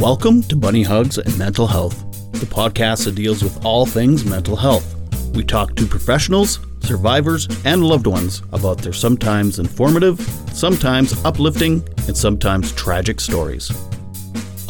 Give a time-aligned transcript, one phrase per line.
[0.00, 4.56] Welcome to Bunny Hugs and Mental Health, the podcast that deals with all things mental
[4.56, 4.96] health.
[5.34, 10.18] We talk to professionals, survivors, and loved ones about their sometimes informative,
[10.54, 13.70] sometimes uplifting, and sometimes tragic stories.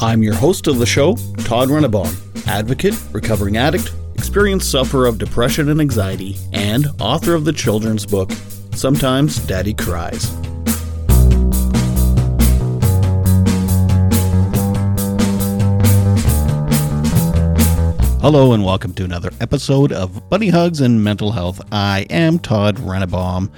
[0.00, 2.12] I'm your host of the show, Todd Rennebaum,
[2.48, 8.32] advocate, recovering addict, experienced sufferer of depression and anxiety, and author of the children's book,
[8.74, 10.28] Sometimes Daddy Cries.
[18.20, 21.58] Hello and welcome to another episode of Bunny Hugs and Mental Health.
[21.72, 23.50] I am Todd Rennebaum,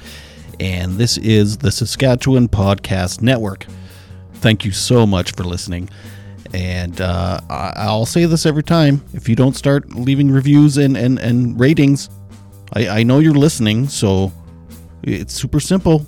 [0.61, 3.67] and this is the Saskatchewan Podcast Network.
[4.35, 5.91] Thank you so much for listening.
[6.55, 11.19] And uh, I'll say this every time if you don't start leaving reviews and, and,
[11.19, 12.09] and ratings,
[12.73, 14.31] I, I know you're listening, so
[15.03, 16.07] it's super simple.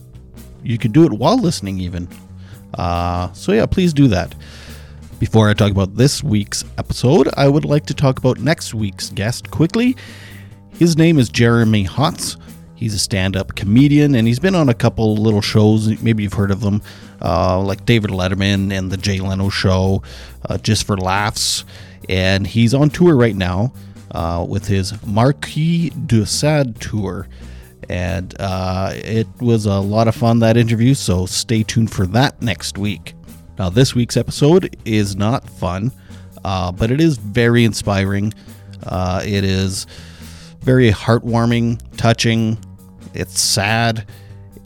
[0.63, 2.09] You can do it while listening, even.
[2.75, 4.33] Uh, so, yeah, please do that.
[5.25, 9.09] Before I talk about this week's episode, I would like to talk about next week's
[9.09, 9.97] guest quickly.
[10.73, 12.37] His name is Jeremy Hotz.
[12.75, 15.99] He's a stand up comedian and he's been on a couple little shows.
[16.03, 16.83] Maybe you've heard of them,
[17.23, 20.03] uh, like David Letterman and The Jay Leno Show,
[20.47, 21.65] uh, Just for Laughs.
[22.11, 23.73] And he's on tour right now
[24.11, 27.29] uh, with his Marquis de Sade tour.
[27.89, 32.43] And uh, it was a lot of fun, that interview, so stay tuned for that
[32.43, 33.15] next week.
[33.59, 35.93] Now, this week's episode is not fun,
[36.45, 38.35] uh, but it is very inspiring.
[38.83, 39.87] Uh, it is
[40.61, 42.59] very heartwarming, touching.
[43.15, 44.07] It's sad.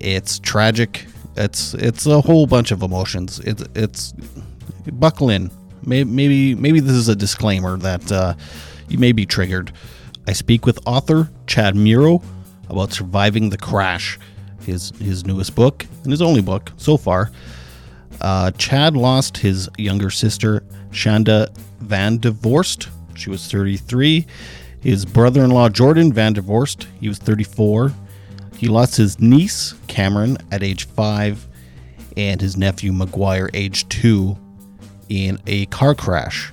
[0.00, 1.06] It's tragic.
[1.36, 3.40] It's it's a whole bunch of emotions.
[3.40, 4.14] It's it's
[4.92, 5.50] buckle in.
[5.84, 8.34] Maybe maybe, this is a disclaimer that uh,
[8.88, 9.72] you may be triggered.
[10.26, 12.22] I speak with author Chad Muro
[12.68, 14.18] about surviving the crash,
[14.62, 17.30] his his newest book and his only book so far.
[18.20, 21.48] Uh, Chad lost his younger sister, Shanda
[21.80, 22.88] Van Divorced.
[23.14, 24.26] She was 33.
[24.80, 27.92] His brother in law, Jordan Van de Vorst, he was 34.
[28.56, 31.46] He lost his niece, Kamryn, at age 5,
[32.16, 34.36] and his nephew, Miguire, age 2,
[35.08, 36.52] in a car crash.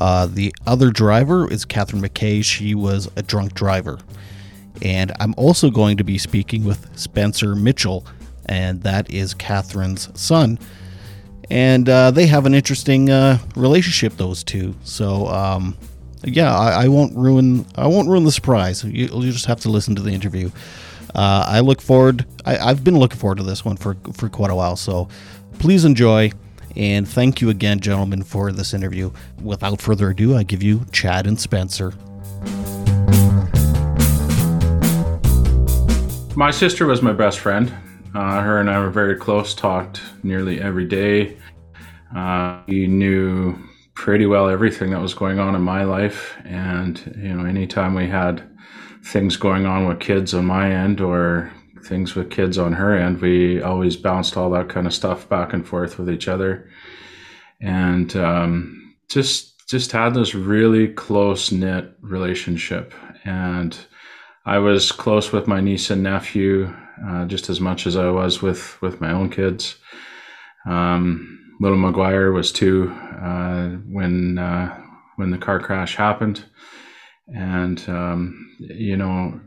[0.00, 2.44] Uh, the other driver is Catherine McKay.
[2.44, 3.98] She was a drunk driver.
[4.82, 8.04] And I'm also going to be speaking with Spencer Mitchell,
[8.46, 10.58] and that is Catherine's son
[11.50, 14.16] and uh, they have an interesting uh, relationship.
[14.16, 14.74] Those two.
[14.84, 15.76] So um,
[16.24, 17.66] yeah, I, I, won't ruin.
[17.76, 18.84] I won't ruin the surprise.
[18.84, 20.50] You, just have to listen to the interview.
[21.14, 22.26] Uh, I look forward.
[22.44, 24.76] I, I've been looking forward to this one for for quite a while.
[24.76, 25.08] So
[25.58, 26.32] please enjoy.
[26.76, 29.12] And thank you again, gentlemen, for this interview.
[29.40, 31.92] Without further ado, I give you Chad and Spencer.
[36.36, 37.72] My sister was my best friend.
[38.14, 41.36] Uh, her and I were very close, talked nearly every day.
[42.14, 43.56] Uh, we knew
[43.94, 46.36] pretty well everything that was going on in my life.
[46.44, 48.48] And, you know, anytime we had
[49.04, 51.52] things going on with kids on my end or
[51.84, 55.52] things with kids on her end, we always bounced all that kind of stuff back
[55.52, 56.70] and forth with each other.
[57.60, 62.94] And um, just, just had this really close knit relationship.
[63.24, 63.76] And
[64.46, 66.72] I was close with my niece and nephew
[67.06, 69.76] uh, just as much as I was with with my own kids.
[70.66, 74.80] Um, little Miguire was two uh, when uh,
[75.16, 76.44] when the car crash happened,
[77.28, 79.40] and um, you know,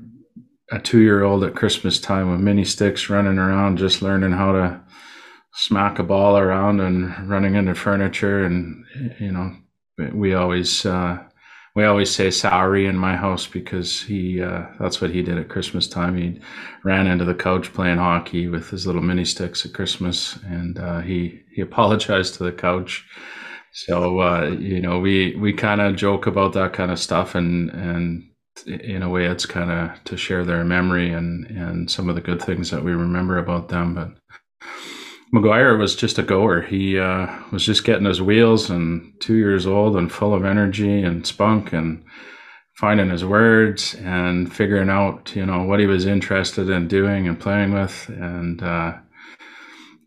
[0.71, 4.51] a two year old at Christmas time with mini sticks running around, just learning how
[4.51, 4.81] to
[5.53, 8.85] smack a ball around and running into furniture, and
[9.19, 9.55] you know,
[10.13, 11.17] we always uh,
[11.77, 15.47] we always say sorry in my house because he uh, that's what he did at
[15.47, 16.17] Christmas time.
[16.17, 16.41] He
[16.83, 21.01] ran into the couch playing hockey with his little mini sticks at Christmas, and uh,
[21.01, 23.05] he he apologized to the couch.
[23.73, 27.69] So uh, you know we we kind of joke about that kind of stuff, and
[27.69, 28.23] and
[28.65, 32.21] in a way it's kind of to share their memory and and some of the
[32.21, 34.17] good things that we remember about them, but
[35.33, 36.61] Miguire was just a goer.
[36.61, 41.01] He uh, was just getting his wheels and two years old and full of energy
[41.03, 42.03] and spunk and
[42.75, 47.39] finding his words and figuring out, you know, what he was interested in doing and
[47.39, 48.07] playing with.
[48.09, 48.93] And uh,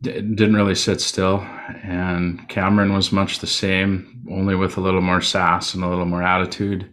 [0.01, 1.41] d- didn't really sit still.
[1.83, 6.07] And Kamryn was much the same, only with a little more sass and a little
[6.07, 6.91] more attitude.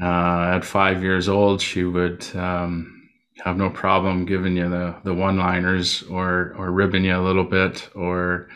[0.00, 2.24] Uh, at five years old, she would.
[2.34, 3.01] Um,
[3.42, 7.44] have no problem giving you the the one liners or or ribbing you a little
[7.44, 8.48] bit or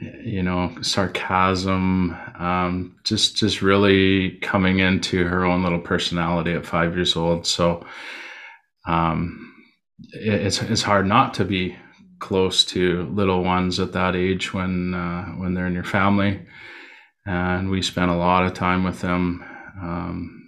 [0.00, 6.94] you know sarcasm um, just just really coming into her own little personality at five
[6.94, 7.84] years old so
[8.86, 9.54] um,
[10.12, 11.76] it, it's it's hard not to be
[12.18, 16.40] close to little ones at that age when uh, when they're in your family
[17.26, 19.44] and we spent a lot of time with them.
[19.80, 20.43] Um,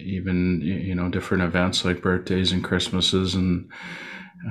[0.00, 3.70] even you know different events like birthdays and Christmases and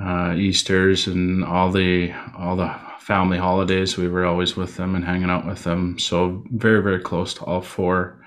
[0.00, 3.96] uh, Easter's and all the all the family holidays.
[3.96, 5.98] We were always with them and hanging out with them.
[5.98, 8.22] So very very close to all four.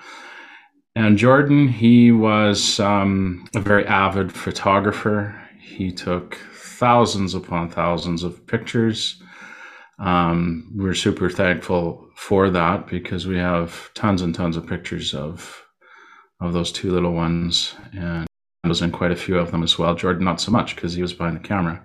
[0.96, 5.40] And Jordan, he was um, a very avid photographer.
[5.60, 9.22] He took thousands upon thousands of pictures.
[10.00, 15.61] Um, we're super thankful for that because we have tons and tons of pictures of
[16.42, 18.28] of those two little ones, and
[18.66, 19.96] was in quite a few of them as well.
[19.96, 21.84] Jordan, not so much because he was behind the camera.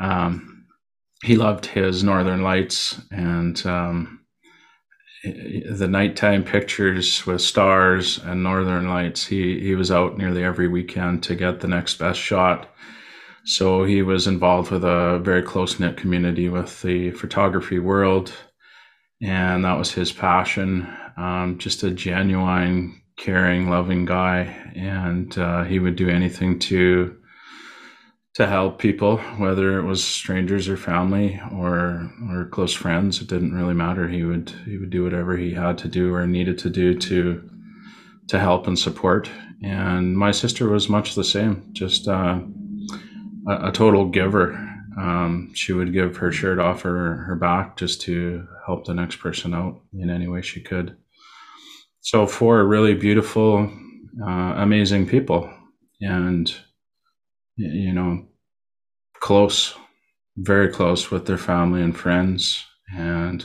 [0.00, 0.66] Um,
[1.24, 4.20] he loved his Northern Lights and um,
[5.24, 9.26] the nighttime pictures with stars and Northern Lights.
[9.26, 12.70] He he was out nearly every weekend to get the next best shot.
[13.44, 18.32] So he was involved with a very close knit community with the photography world,
[19.22, 20.86] and that was his passion.
[21.16, 27.14] Um, just a genuine caring, loving guy, and uh, he would do anything to
[28.34, 33.20] to help people, whether it was strangers or family or or close friends.
[33.20, 34.08] It didn't really matter.
[34.08, 37.50] He would he would do whatever he had to do or needed to do to
[38.28, 39.28] to help and support.
[39.62, 42.40] And my sister was much the same, just uh,
[43.48, 44.52] a, a, total giver.
[44.96, 49.16] Um, she would give her shirt off her, her back just to help the next
[49.16, 50.96] person out in any way she could
[52.00, 53.70] so four really beautiful,
[54.22, 55.52] uh, amazing people,
[56.00, 56.54] and
[57.56, 58.24] you know,
[59.20, 59.74] close,
[60.36, 62.64] very close with their family and friends,
[62.96, 63.44] and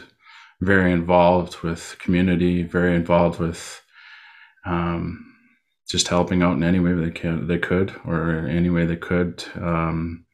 [0.61, 3.81] very involved with community, very involved with
[4.65, 5.33] um,
[5.89, 9.43] just helping out in any way they can, they could, or any way they could.
[9.55, 10.25] Um,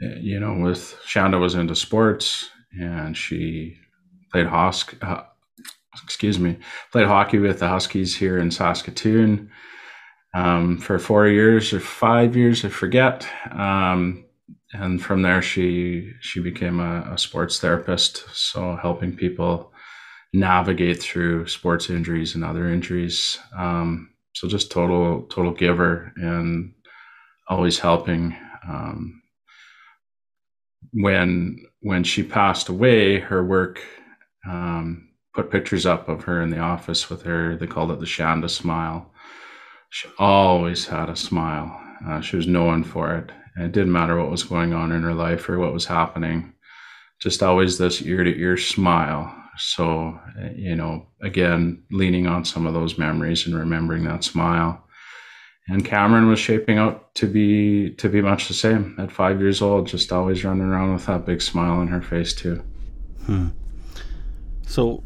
[0.00, 3.76] you know, with Chanda was into sports, and she
[4.32, 5.22] played Hosk, uh,
[6.02, 6.58] excuse me,
[6.92, 9.50] played hockey with the Huskies here in Saskatoon
[10.36, 13.26] um, for four years or five years, I forget.
[13.50, 14.26] Um,
[14.72, 19.72] and from there, she she became a, a, sports therapist, so helping people
[20.34, 23.38] navigate through sports injuries and other injuries.
[23.56, 26.74] Um, so just total total giver and
[27.48, 28.36] always helping.
[28.68, 29.22] Um,
[30.92, 33.80] when when she passed away, her work
[34.46, 35.05] um,
[35.36, 37.56] put pictures up of her in the office with her.
[37.56, 39.12] They called it the Chanda smile.
[39.90, 41.78] She always had a smile.
[42.04, 43.30] Uh, she was known for it.
[43.54, 46.54] And it didn't matter what was going on in her life or what was happening,
[47.20, 49.32] just always this ear to ear smile.
[49.58, 50.18] So,
[50.54, 54.82] you know, again, leaning on some of those memories and remembering that smile.
[55.68, 59.60] And Kamryn was shaping out to be to be much the same at five years
[59.60, 62.62] old, just always running around with that big smile on her face too.
[63.24, 63.48] Hmm.
[64.66, 65.02] So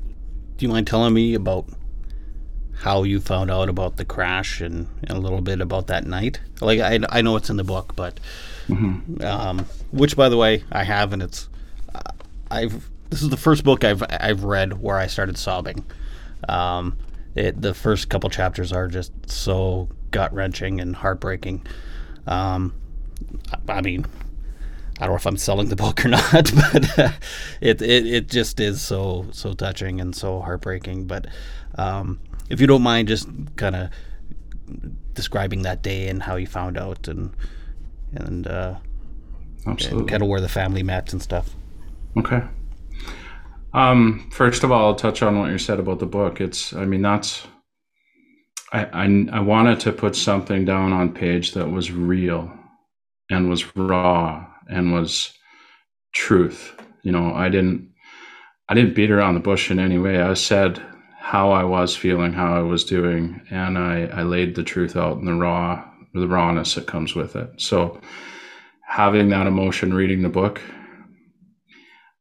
[0.61, 1.67] do you mind telling me about
[2.81, 6.39] how you found out about the crash and, and a little bit about that night?
[6.61, 8.21] Like I, I know it's in the book, but
[8.69, 9.25] mm-hmm.
[9.25, 11.49] um, which by the way I have, and it's
[11.95, 12.13] uh,
[12.51, 15.83] I've this is the first book I've I've read where I started sobbing.
[16.47, 16.99] Um,
[17.35, 21.67] it the first couple chapters are just so gut wrenching and heartbreaking.
[22.27, 22.75] Um,
[23.67, 24.05] I mean,
[25.01, 26.31] I don't know if I'm selling the book or not,
[26.73, 27.13] but uh,
[27.61, 31.07] it, it it just is so so touching and so heartbreaking.
[31.07, 31.27] But
[31.77, 33.91] um, if you don't mind, just kind of
[35.15, 37.35] describing that day and how you found out and
[38.13, 38.77] and uh,
[39.65, 41.55] kind of where the family met and stuff.
[42.19, 42.43] Okay.
[43.73, 46.41] Um, first of all, I'll touch on what you said about the book.
[46.41, 47.47] It's, I mean, that's,
[48.73, 52.53] I, I, I wanted to put something down on page that was real
[53.31, 55.33] and was raw and was
[56.13, 56.81] truth.
[57.03, 57.91] You know, I didn't
[58.69, 60.21] I didn't beat around the bush in any way.
[60.23, 60.81] I said
[61.19, 65.19] how I was feeling, how I was doing, and I, I laid the truth out
[65.19, 67.61] in the raw the rawness that comes with it.
[67.61, 68.01] So
[68.87, 70.61] having that emotion reading the book,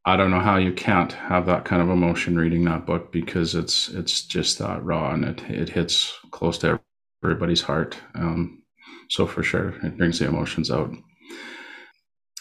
[0.05, 3.55] I don't know how you can't have that kind of emotion reading that book because
[3.55, 6.79] it's it's just that raw and it it hits close to
[7.23, 7.97] everybody's heart.
[8.15, 8.63] Um,
[9.09, 10.91] so for sure, it brings the emotions out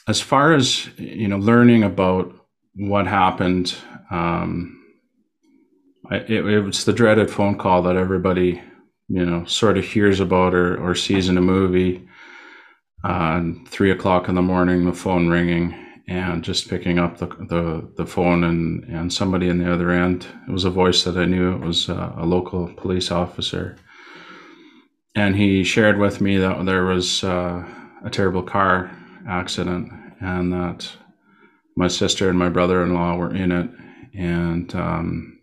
[0.08, 2.34] as far as you know, learning about
[2.74, 3.76] what happened,
[4.10, 4.74] um,
[6.10, 8.62] I, it, it, was the dreaded phone call that everybody
[9.08, 12.08] you know sort of hears about or, or sees in a movie.
[13.04, 15.72] Uh, three o'clock in the morning, the phone ringing,
[16.08, 20.26] and just picking up the, the, the phone and, and somebody in the other end.
[20.48, 21.54] It was a voice that I knew.
[21.54, 23.76] It was a, a local police officer.
[25.14, 27.64] And he shared with me that there was uh,
[28.04, 28.90] a terrible car
[29.28, 30.90] accident and that
[31.76, 33.70] my sister and my brother-in-law were in it
[34.14, 35.38] and um,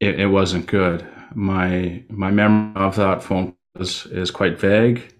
[0.00, 1.06] it, it wasn't good.
[1.34, 5.14] My my memory of that phone is is quite vague.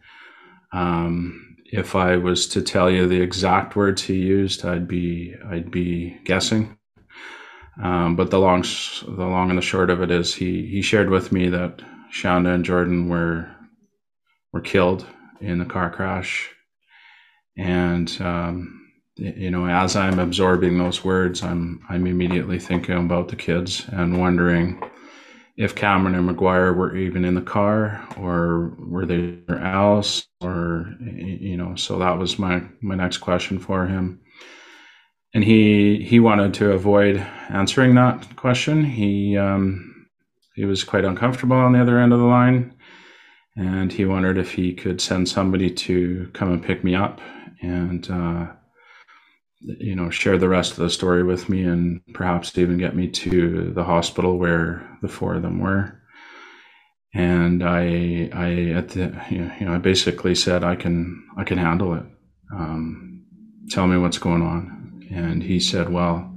[0.72, 5.70] Um, if I was to tell you the exact words he used, I'd be I'd
[5.70, 6.76] be guessing.
[7.82, 11.10] Um, but the long the long and the short of it is, he he shared
[11.10, 13.48] with me that Chanda and Jordan were
[14.52, 15.06] were killed
[15.40, 16.50] in the car crash,
[17.56, 18.84] and um,
[19.16, 24.18] you know, as I'm absorbing those words, I'm I'm immediately thinking about the kids and
[24.18, 24.82] wondering
[25.56, 31.56] if Kamryn and Miguire were even in the car or were they else or you
[31.56, 31.76] know.
[31.76, 34.20] So that was my my next question for him,
[35.32, 37.18] and he he wanted to avoid
[37.50, 38.84] answering that question.
[38.84, 40.08] He um,
[40.56, 42.74] he was quite uncomfortable on the other end of the line,
[43.56, 47.20] and he wondered if he could send somebody to come and pick me up
[47.62, 48.10] and.
[48.10, 48.46] Uh,
[49.64, 53.08] you know share the rest of the story with me and perhaps even get me
[53.08, 56.00] to the hospital where the four of them were.
[57.14, 61.94] And i i at the you know i basically said i can i can handle
[61.94, 62.04] it.
[62.54, 63.24] Um,
[63.70, 65.08] tell me what's going on.
[65.10, 66.32] And he said well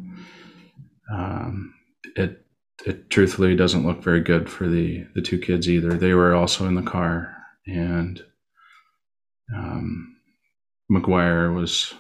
[1.14, 1.74] um,
[2.16, 2.46] it
[2.86, 5.94] it truthfully doesn't look very good for the the two kids either.
[5.94, 7.36] They were also in the car
[7.68, 8.22] and
[9.56, 10.17] um,
[10.92, 11.94] Miguire was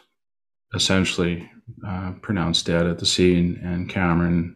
[0.73, 1.49] essentially
[1.85, 4.53] uh, pronounced dead at the scene, and Kamryn,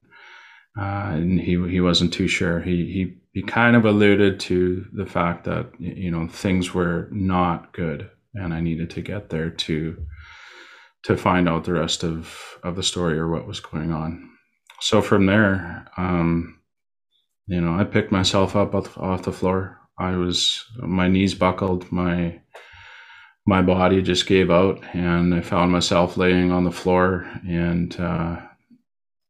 [0.80, 2.62] uh, and he he wasn't too sure.
[2.62, 7.74] He he he kind of alluded to the fact that you know things were not
[7.74, 10.06] good, and I needed to get there to
[11.04, 14.30] to find out the rest of of the story or what was going on.
[14.80, 16.60] So from there, um,
[17.48, 19.78] you know, I picked myself up off, off the floor.
[20.00, 22.41] I was my knees buckled, my
[23.46, 28.40] my body just gave out, and I found myself laying on the floor and uh,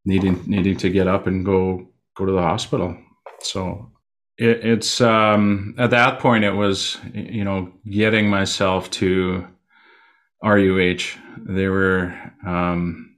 [0.06, 2.98] needing needing to get up and go go to the hospital.
[3.42, 3.92] So
[4.38, 9.48] it, it's um, at that point it was you know getting myself to
[10.44, 11.18] RUH.
[11.48, 12.14] They were
[12.46, 13.16] um,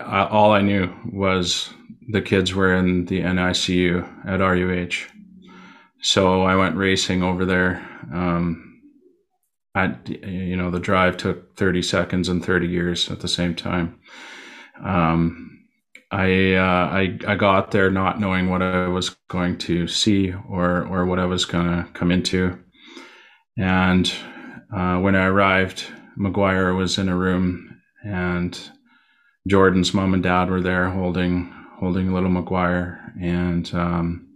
[0.00, 1.70] all I knew was
[2.10, 5.10] the kids were in the NICU at RUH.
[6.00, 7.76] So I went racing over there.
[8.12, 8.63] Um,
[9.74, 13.98] at you know the drive took 30 seconds and 30 years at the same time.
[14.84, 15.50] Um,
[16.10, 16.62] I, uh,
[16.92, 21.18] I I got there not knowing what I was going to see or or what
[21.18, 22.58] I was going to come into,
[23.58, 24.12] and
[24.74, 25.86] uh, when I arrived,
[26.18, 28.58] Miguire was in a room, and
[29.48, 34.28] Jordan's mom and dad were there holding holding little Miguire, and um,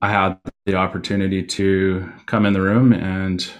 [0.00, 3.50] I had the opportunity to come in the room and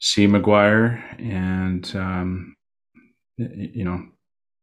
[0.00, 2.54] see Miguire and um,
[3.36, 4.04] you know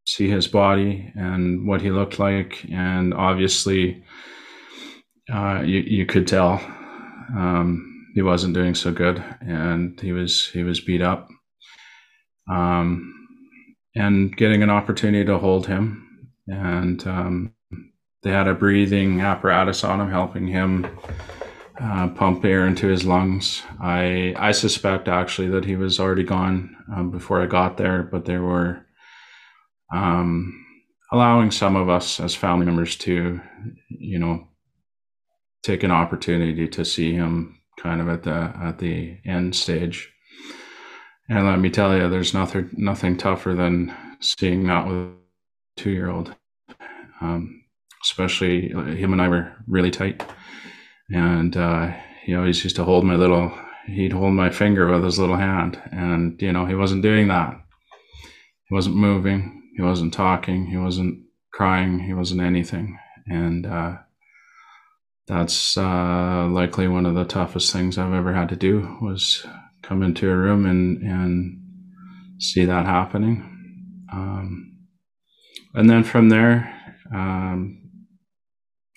[0.08, 4.04] see his body and what he looked like, and obviously
[5.34, 6.54] uh, you you could tell
[7.36, 11.30] um, he wasn't doing so good, and he was he was beat up.
[12.50, 13.12] Um,
[13.96, 17.54] and getting an opportunity to hold him, and um,
[18.24, 20.86] they had a breathing apparatus on him, helping him
[21.80, 23.64] uh, pump air into his lungs.
[23.82, 28.26] I I suspect actually that he was already gone um, before I got there, but
[28.26, 28.86] they were
[29.94, 30.66] um,
[31.12, 33.42] allowing some of us as family members to,
[33.90, 34.48] you know,
[35.64, 40.12] take an opportunity to see him kind of at the at the end stage.
[41.28, 45.14] And let me tell you, there's nothing nothing tougher than seeing that with a
[45.76, 46.34] two year old.
[47.22, 47.64] Um,
[48.04, 50.24] especially him and I were really tight
[51.10, 51.94] and uh,
[52.24, 53.52] he always used to hold my little
[53.88, 55.82] he'd hold my finger with his little hand.
[55.92, 57.60] And you know he wasn't doing that.
[58.68, 59.72] He wasn't moving.
[59.76, 60.68] He wasn't talking.
[60.68, 62.00] He wasn't crying.
[62.00, 62.98] He wasn't anything.
[63.28, 63.98] And uh,
[65.28, 69.46] that's uh, likely one of the toughest things i've ever had to do was
[69.82, 71.62] come into a room and and
[72.40, 73.52] see that happening.
[74.12, 74.76] Um,
[75.76, 76.74] and then from there
[77.14, 77.82] um,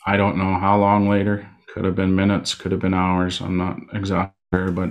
[0.06, 3.40] i don't know how long later could have been minutes, could have been hours.
[3.40, 4.90] I'm not exactly sure, but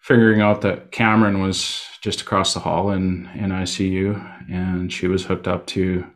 [0.00, 5.26] figuring out that Kamryn was just across the hall in, in ICU and she was
[5.26, 6.06] hooked up to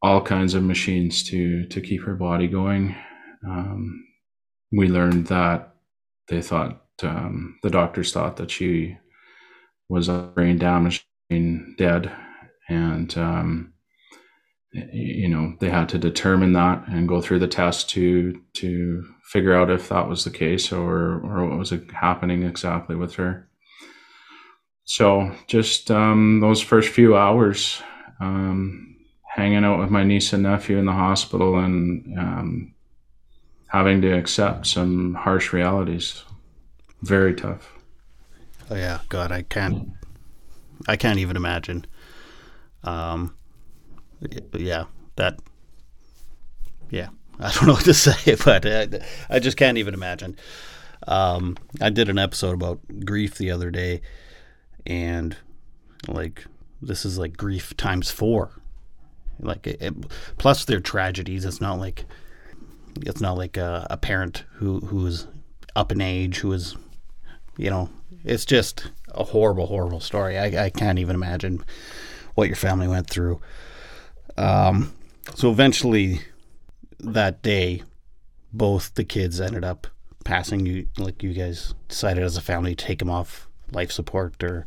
[0.00, 2.96] all kinds of machines to, to keep her body going.
[3.46, 4.06] Um,
[4.72, 5.74] we learned that
[6.28, 8.96] they thought, um, the doctors thought that she
[9.90, 12.10] was brain damaged and dead.
[12.70, 13.74] And, um,
[14.92, 19.54] you know they had to determine that and go through the test to to figure
[19.54, 23.48] out if that was the case or or what was happening exactly with her
[24.84, 27.82] so just um, those first few hours
[28.20, 28.96] um,
[29.36, 32.74] hanging out with my niece and nephew in the hospital and um,
[33.68, 36.24] having to accept some harsh realities.
[37.02, 37.72] Very tough.
[38.70, 39.90] Oh yeah, God, I can't.
[40.88, 41.84] I can't even imagine.
[42.84, 43.35] Um,
[44.52, 44.84] yeah,
[45.16, 45.40] that.
[46.90, 47.08] Yeah,
[47.38, 48.88] I don't know what to say, but I,
[49.28, 50.36] I just can't even imagine.
[51.06, 54.00] Um, I did an episode about grief the other day,
[54.84, 55.36] and
[56.08, 56.46] like
[56.80, 58.50] this is like grief times four.
[59.40, 59.94] Like it, it,
[60.38, 61.44] plus their tragedies.
[61.44, 62.04] It's not like
[63.02, 65.26] it's not like a, a parent who who's
[65.74, 66.74] up in age who is,
[67.58, 67.90] you know,
[68.24, 70.38] it's just a horrible, horrible story.
[70.38, 71.62] I, I can't even imagine
[72.34, 73.40] what your family went through.
[74.36, 74.92] Um,
[75.34, 76.20] so eventually,
[77.00, 77.82] that day,
[78.52, 79.86] both the kids ended up
[80.24, 80.66] passing.
[80.66, 84.66] You like you guys decided as a family to take them off life support or.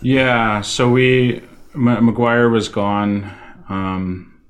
[0.00, 1.42] Yeah, so we
[1.74, 3.30] M- Miguire was gone
[3.68, 4.40] um,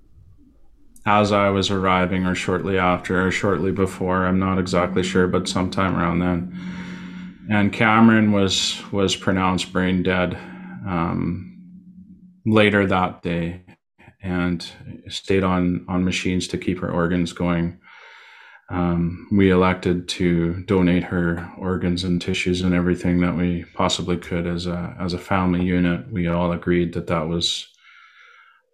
[1.06, 4.26] as I was arriving, or shortly after, or shortly before.
[4.26, 6.58] I'm not exactly sure, but sometime around then.
[7.50, 10.34] And Kamryn was was pronounced brain dead
[10.86, 11.58] um,
[12.44, 13.61] later that day,
[14.22, 14.66] and
[15.08, 17.78] stayed on on machines to keep her organs going.
[18.70, 24.46] Um, we elected to donate her organs and tissues and everything that we possibly could
[24.46, 26.10] as a as a family unit.
[26.10, 27.68] We all agreed that that was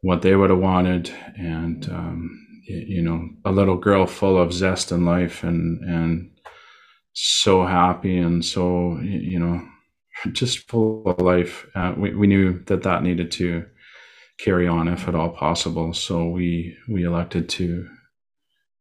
[0.02, 4.92] what they would have wanted, and um, you know, a little girl full of zest
[4.92, 6.30] in life and and
[7.14, 9.66] so happy and so you know
[10.32, 11.66] just full of life.
[11.74, 13.64] Uh, we we knew that that needed to
[14.38, 15.92] carry on if at all possible.
[15.92, 17.88] So we we elected to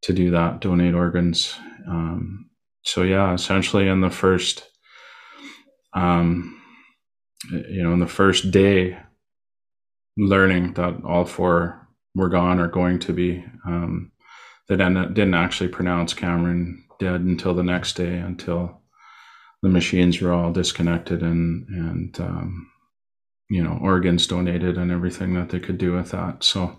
[0.02, 1.58] to do that, donate organs.
[1.88, 2.50] Um,
[2.82, 4.68] so yeah, essentially in the first,
[5.92, 6.60] um,
[7.50, 8.98] you know, in the first day,
[10.16, 14.12] learning that all four were gone or going to be, um,
[14.68, 18.82] they didn't, didn't actually pronounce Kamryn dead until the next day, until
[19.62, 22.70] the machines were all disconnected and and um,
[23.48, 26.44] you know organs donated and everything that they could do with that.
[26.44, 26.78] So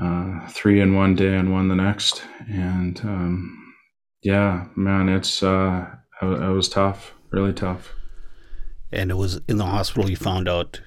[0.00, 2.22] uh, three in one day and one the next.
[2.50, 3.74] And um,
[4.22, 5.86] yeah, man, it's uh,
[6.22, 7.92] it, it was tough, really tough.
[8.92, 10.08] And it was in the hospital.
[10.08, 10.80] You found out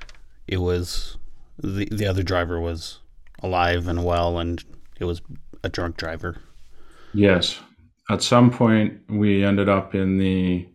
[0.48, 1.18] it was
[1.58, 3.00] the the other driver was
[3.42, 4.63] alive and well, and
[5.00, 5.22] it was
[5.63, 6.38] a drunk driver.
[7.13, 7.60] Yes.
[8.10, 10.68] At some point, we ended up in the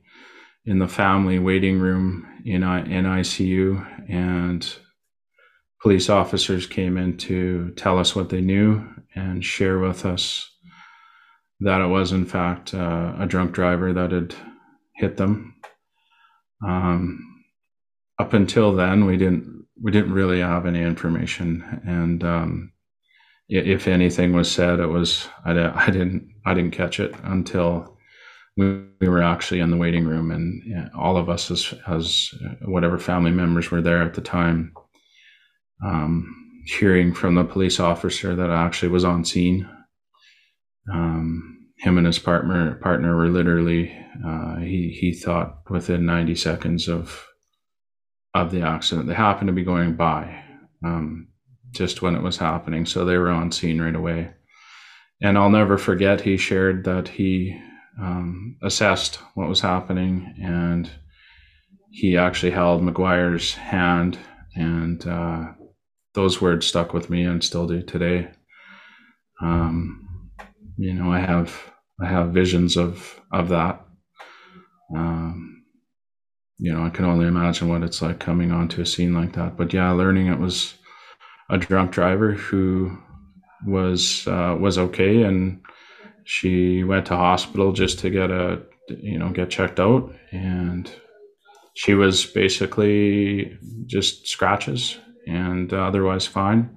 [0.66, 4.76] in the family waiting room in in ICU, and
[5.82, 10.50] police officers came in to tell us what they knew and share with us
[11.60, 14.34] that it was in fact uh, a drunk driver that had
[14.96, 15.54] hit them.
[16.66, 17.20] Um,
[18.18, 22.72] up until then, we didn't we didn't really have any information, and um,
[23.48, 27.93] if anything was said, it was I, I didn't I didn't catch it until
[28.56, 32.32] we, we were actually in the waiting room, and yeah, all of us as as
[32.62, 34.72] whatever family members were there at the time.
[35.84, 39.68] Um, hearing from the police officer that actually was on scene.
[40.90, 46.88] Um, him and his partner partner were literally uh, he he thought within 90 seconds
[46.88, 47.26] of
[48.34, 50.42] of the accident they happened to be going by
[50.84, 51.28] um,
[51.72, 52.86] just when it was happening.
[52.86, 54.30] So they were on scene right away.
[55.20, 57.58] And I'll never forget he shared that he
[58.00, 60.90] um, assessed what was happening and
[61.90, 64.18] he actually held Miguire's hand
[64.56, 65.52] and uh,
[66.14, 68.28] those words stuck with me and still do today.
[69.40, 70.30] Um,
[70.76, 73.84] you know, I have I have visions of of that.
[74.94, 75.64] Um,
[76.58, 79.56] you know, I can only imagine what it's like coming onto a scene like that.
[79.56, 80.74] But yeah, learning it was
[81.50, 82.96] a drunk driver who
[83.66, 85.60] was uh, was okay, and
[86.24, 90.90] she went to hospital just to get a you know get checked out, and
[91.74, 96.76] she was basically just scratches and otherwise fine.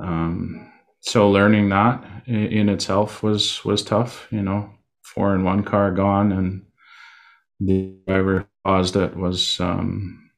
[0.00, 4.28] Um, so learning that in itself was was tough.
[4.30, 4.70] You know,
[5.02, 6.62] four in one car gone, and
[7.60, 10.30] the driver caused it was um,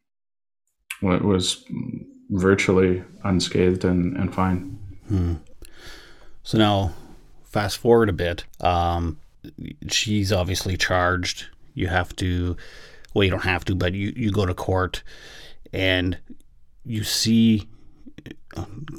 [1.02, 1.64] was
[2.30, 4.78] virtually unscathed and, and fine.
[5.08, 5.34] Hmm.
[6.42, 6.92] So now,
[7.54, 8.44] fast forward a bit.
[8.60, 9.18] Um,
[9.88, 11.46] she's obviously charged.
[11.72, 12.56] You have to,
[13.14, 15.04] well, you don't have to, but you, you go to court
[15.72, 16.18] and
[16.84, 17.68] you see.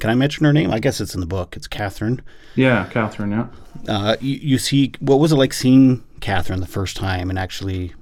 [0.00, 0.70] Can I mention her name?
[0.70, 1.56] I guess it's in the book.
[1.56, 2.22] It's Catherine.
[2.54, 3.30] Yeah, Catherine.
[3.30, 3.46] Yeah.
[3.88, 7.92] Uh, you, you see, what was it like seeing Catherine the first time and actually,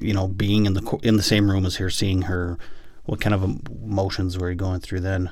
[0.00, 2.58] you know, being in the in the same room as her, seeing her?
[3.04, 5.30] What kind of emotions were you going through then?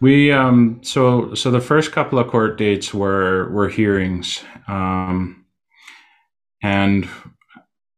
[0.00, 5.44] We um so so the first couple of court dates were were hearings, um,
[6.62, 7.08] and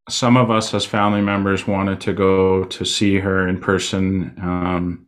[0.09, 4.33] some of us as family members wanted to go to see her in person.
[4.41, 5.07] Um,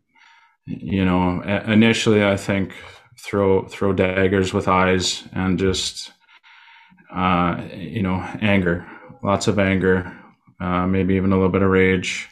[0.66, 2.74] you know, initially I think
[3.20, 6.12] throw throw daggers with eyes and just
[7.14, 8.86] uh, you know anger,
[9.24, 10.16] lots of anger,
[10.62, 12.30] uh, maybe even a little bit of rage,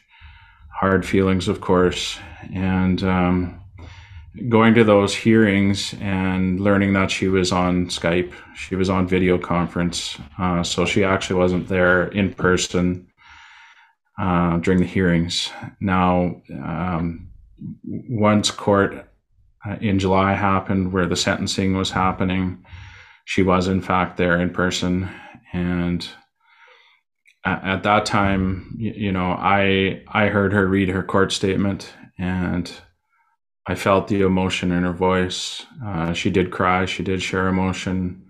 [0.80, 2.19] hard feelings, of course,
[2.54, 3.02] and.
[3.04, 3.61] Um,
[4.49, 9.37] going to those hearings and learning that she was on Skype, she was on video
[9.37, 13.07] conference, uh, so she actually wasn't there in person
[14.19, 15.49] uh, during the hearings.
[15.79, 17.29] Now, um,
[17.83, 19.05] once court
[19.65, 22.65] uh, in July happened, where the sentencing was happening,
[23.25, 25.09] she was in fact there in person,
[25.53, 26.07] and
[27.43, 32.71] at, at that time, you know, I I heard her read her court statement and
[33.71, 35.65] I felt the emotion in her voice.
[35.86, 36.86] Uh, she did cry.
[36.86, 38.21] She did share emotion.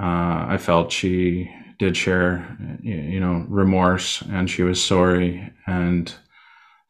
[0.00, 5.52] Uh, I felt she did share, you know, remorse, and she was sorry.
[5.66, 6.14] And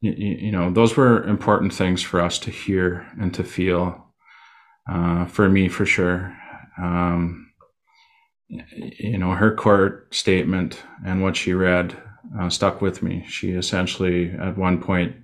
[0.02, 4.06] you know, those were important things for us to hear and to feel.
[4.86, 6.36] Uh, for me, for sure.
[6.76, 7.50] Um,
[8.48, 11.96] you know, her court statement and what she read
[12.38, 13.24] uh, stuck with me.
[13.26, 15.16] She essentially, at one point,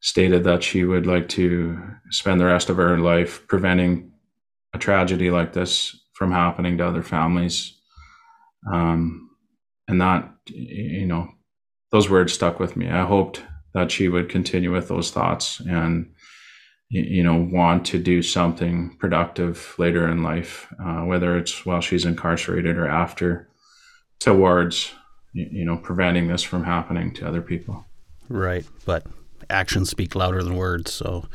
[0.00, 1.80] stated that she would like to
[2.10, 4.12] spend the rest of her life preventing
[4.74, 7.74] a tragedy like this from happening to other families.
[8.72, 9.30] Um,
[9.88, 11.28] and that, you know,
[11.92, 12.88] those words stuck with me.
[12.88, 13.42] I hoped
[13.74, 16.12] that she would continue with those thoughts and,
[16.88, 22.04] you know, want to do something productive later in life, uh, whether it's while she's
[22.04, 23.48] incarcerated or after,
[24.18, 24.92] towards,
[25.32, 27.84] you know, preventing this from happening to other people.
[28.28, 28.64] Right.
[28.84, 29.04] But
[29.50, 30.92] actions speak louder than words.
[30.92, 31.26] So,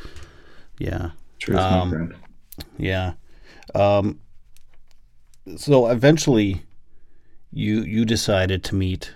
[0.77, 1.11] yeah.
[1.39, 2.15] Truth, um, my friend.
[2.77, 3.13] Yeah.
[3.73, 4.19] Um,
[5.55, 6.63] so eventually,
[7.51, 9.13] you you decided to meet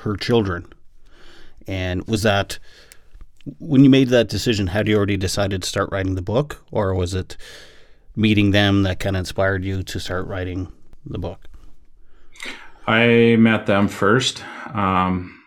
[0.00, 0.72] her children,
[1.66, 2.58] and was that
[3.58, 4.68] when you made that decision?
[4.68, 7.36] Had you already decided to start writing the book, or was it
[8.14, 10.70] meeting them that kind of inspired you to start writing
[11.06, 11.48] the book?
[12.86, 14.42] I met them first.
[14.74, 15.41] Um,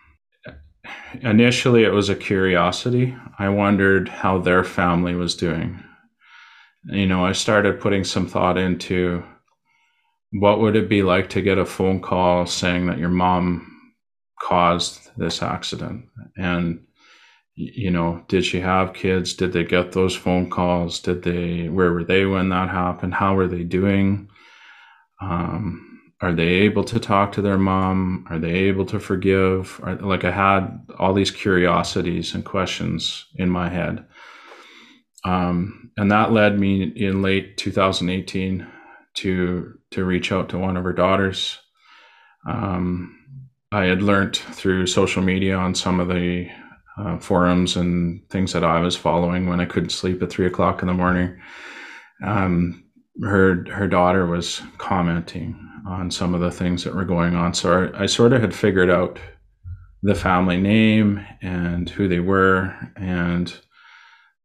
[1.22, 3.16] initially it was a curiosity.
[3.38, 5.82] I wondered how their family was doing.
[6.84, 9.24] You know, I started putting some thought into
[10.32, 13.72] what would it be like to get a phone call saying that your mom
[14.40, 16.06] caused this accident.
[16.36, 16.80] And
[17.56, 19.34] you know did she have kids?
[19.34, 21.00] Did they get those phone calls?
[21.00, 23.14] Did they where were they when that happened?
[23.14, 24.28] How were they doing?
[25.20, 25.85] Um,
[26.22, 28.26] are they able to talk to their mom?
[28.30, 29.80] Are they able to forgive?
[29.82, 34.04] Are, like i had all these curiosities and questions in my head.
[35.24, 38.66] Um, and that led me in late 2018
[39.14, 41.58] to to reach out to one of her daughters.
[42.48, 43.12] Um,
[43.72, 46.48] i had learned through social media on some of the
[46.98, 50.82] uh, forums and things that i was following when i couldn't sleep at three o'clock
[50.82, 51.40] in the morning.
[52.24, 52.85] Um,
[53.22, 57.54] her her daughter was commenting on some of the things that were going on.
[57.54, 59.18] So I, I sort of had figured out
[60.02, 63.54] the family name and who they were, and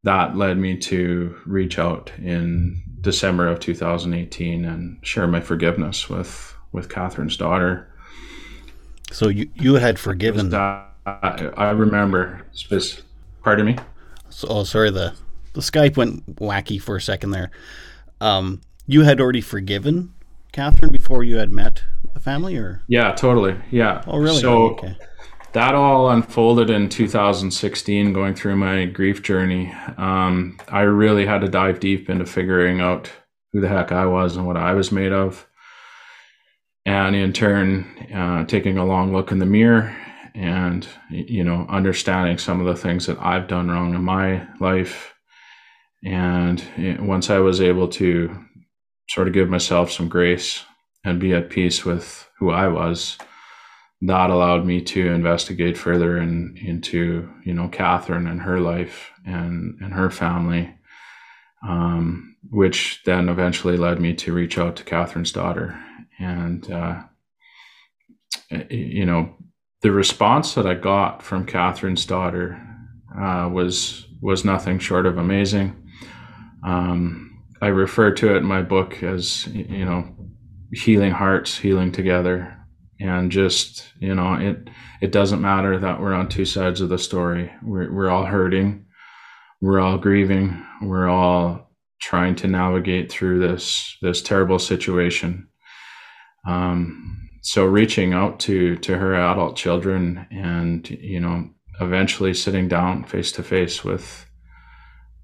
[0.04, 6.56] that led me to reach out in December of 2018 and share my forgiveness with
[6.72, 7.88] with Catherine's daughter.
[9.12, 10.50] So you you had forgiven.
[10.50, 12.46] That, I remember.
[13.44, 13.78] Pardon me.
[14.30, 14.92] So, oh, sorry.
[14.92, 15.14] The
[15.54, 17.52] the Skype went wacky for a second there.
[18.22, 20.14] Um, you had already forgiven
[20.52, 24.04] Catherine before you had met the family, or yeah, totally, yeah.
[24.06, 24.40] Oh, really?
[24.40, 24.96] So oh, okay.
[25.54, 28.14] that all unfolded in 2016.
[28.14, 33.10] Going through my grief journey, um, I really had to dive deep into figuring out
[33.52, 35.48] who the heck I was and what I was made of,
[36.86, 39.96] and in turn, uh, taking a long look in the mirror
[40.34, 45.11] and you know understanding some of the things that I've done wrong in my life.
[46.04, 48.36] And eh, once I was able to
[49.10, 50.64] sort of give myself some grace
[51.04, 53.18] and be at peace with who I was,
[54.02, 59.78] that allowed me to investigate further in, into you know Catherine and her life and
[59.80, 60.74] and her family,
[61.68, 65.80] um, which then eventually led me to reach out to Catherine's daughter,
[66.20, 67.04] and uh,
[68.70, 69.36] you know
[69.82, 72.60] the response that I got from Catherine's daughter
[73.16, 75.76] uh, was was nothing short of amazing.
[76.66, 80.16] Um, I refer to it in my book as you know
[80.74, 82.58] healing hearts healing together
[83.00, 84.70] and just you know it
[85.02, 88.86] it doesn't matter that we're on two sides of the story we're, we're all hurting
[89.62, 90.66] we're all grieving.
[90.82, 91.72] We're all
[92.02, 95.48] trying to navigate through this this terrible situation.
[96.48, 103.04] Um, so reaching out to to her adult children and you know eventually sitting down
[103.04, 104.26] face to face with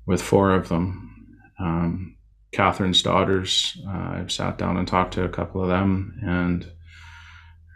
[0.05, 1.16] with four of them.
[1.59, 2.17] Um,
[2.51, 6.65] Catherine's daughters, uh, I've sat down and talked to a couple of them, and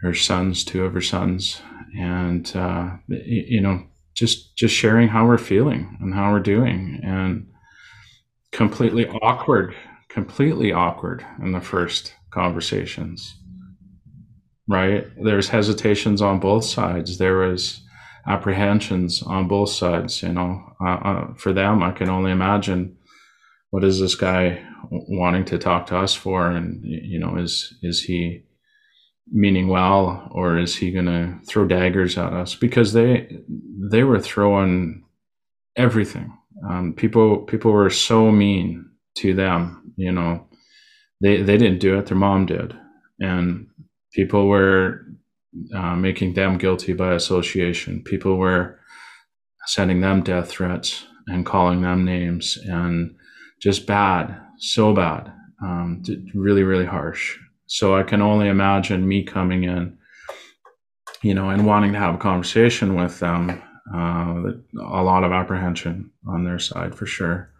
[0.00, 1.60] her sons, two of her sons,
[1.98, 7.48] and uh, you know, just just sharing how we're feeling and how we're doing, and
[8.50, 9.74] completely awkward,
[10.08, 13.36] completely awkward in the first conversations.
[14.68, 15.06] Right?
[15.22, 17.18] There's hesitations on both sides.
[17.18, 17.82] There was
[18.26, 20.22] apprehensions on both sides.
[20.22, 22.96] You know, uh, uh, for them, I can only imagine
[23.72, 28.02] what is this guy wanting to talk to us for, and you know, is is
[28.02, 28.44] he
[29.30, 32.54] meaning well, or is he going to throw daggers at us?
[32.54, 33.34] Because they
[33.90, 35.04] they were throwing
[35.74, 36.36] everything.
[36.68, 39.94] Um, people people were so mean to them.
[39.96, 40.46] You know,
[41.22, 42.76] they they didn't do it; their mom did,
[43.20, 43.68] and
[44.12, 45.06] people were
[45.74, 48.02] uh, making them guilty by association.
[48.04, 48.78] People were
[49.64, 53.14] sending them death threats and calling them names and
[53.62, 56.02] just bad, so bad, um,
[56.34, 57.38] really, really harsh.
[57.66, 59.96] So I can only imagine me coming in,
[61.22, 63.62] you know, and wanting to have a conversation with them.
[63.94, 67.50] Uh, a lot of apprehension on their side for sure.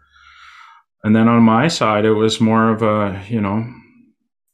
[1.03, 3.65] And then on my side, it was more of a, you know,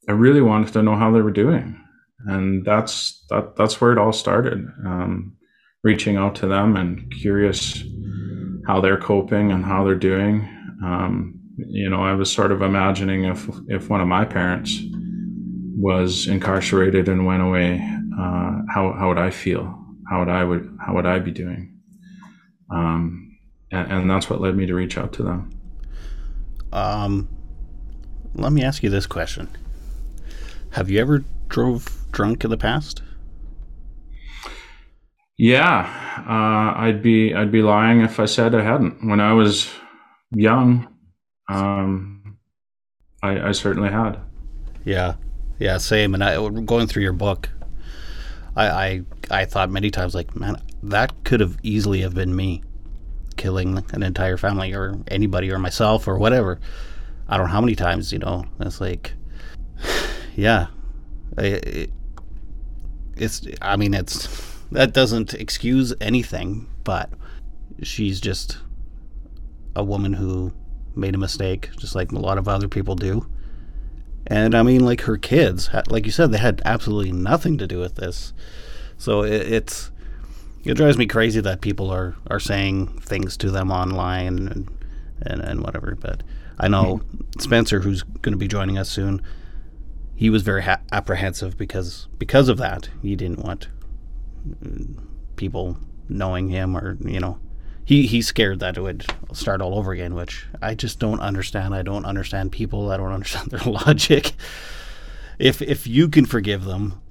[0.08, 1.80] I really wanted to know how they were doing
[2.26, 5.36] and that's that that's where it all started um,
[5.84, 7.84] reaching out to them and curious
[8.68, 10.48] how they're coping and how they're doing
[10.84, 14.82] um, you know i was sort of imagining if if one of my parents
[15.78, 17.76] was incarcerated and went away
[18.20, 19.78] uh, how, how would i feel
[20.10, 21.76] how would i would how would i be doing
[22.72, 23.38] um,
[23.72, 25.50] and, and that's what led me to reach out to them
[26.72, 27.28] um,
[28.36, 29.50] let me ask you this question
[30.72, 33.02] have you ever drove drunk in the past?
[35.38, 35.88] Yeah,
[36.28, 39.08] uh, I'd be I'd be lying if I said I hadn't.
[39.08, 39.70] When I was
[40.32, 40.88] young,
[41.50, 42.38] um,
[43.22, 44.20] I, I certainly had.
[44.86, 45.16] Yeah,
[45.58, 46.14] yeah, same.
[46.14, 47.50] And I going through your book,
[48.56, 52.64] I, I I thought many times like, man, that could have easily have been me,
[53.36, 56.60] killing an entire family or anybody or myself or whatever.
[57.28, 58.46] I don't know how many times, you know.
[58.60, 59.14] It's like,
[60.36, 60.68] yeah,
[61.38, 61.92] it,
[63.18, 64.28] it's I mean it's
[64.72, 67.10] that doesn't excuse anything, but
[67.82, 68.60] she's just
[69.76, 70.54] a woman who
[71.00, 73.28] made a mistake, just like a lot of other people do.
[74.28, 77.80] And I mean, like her kids, like you said, they had absolutely nothing to do
[77.80, 78.34] with this.
[78.98, 79.92] So it, it's
[80.64, 84.70] it drives me crazy that people are are saying things to them online and
[85.22, 85.96] and, and whatever.
[85.96, 86.22] But
[86.60, 87.40] I know hmm.
[87.40, 89.22] Spencer, who's going to be joining us soon
[90.20, 92.90] he was very ha- apprehensive because because of that.
[93.02, 93.70] He didn't want
[94.62, 95.02] mm,
[95.38, 95.78] people
[96.10, 97.40] knowing him, or you know,
[97.90, 100.14] he he's scared that it would start all over again.
[100.14, 101.74] Which I just don't understand.
[101.74, 102.92] I don't understand people.
[102.92, 104.34] I don't understand their logic.
[105.40, 107.02] If if you can forgive them,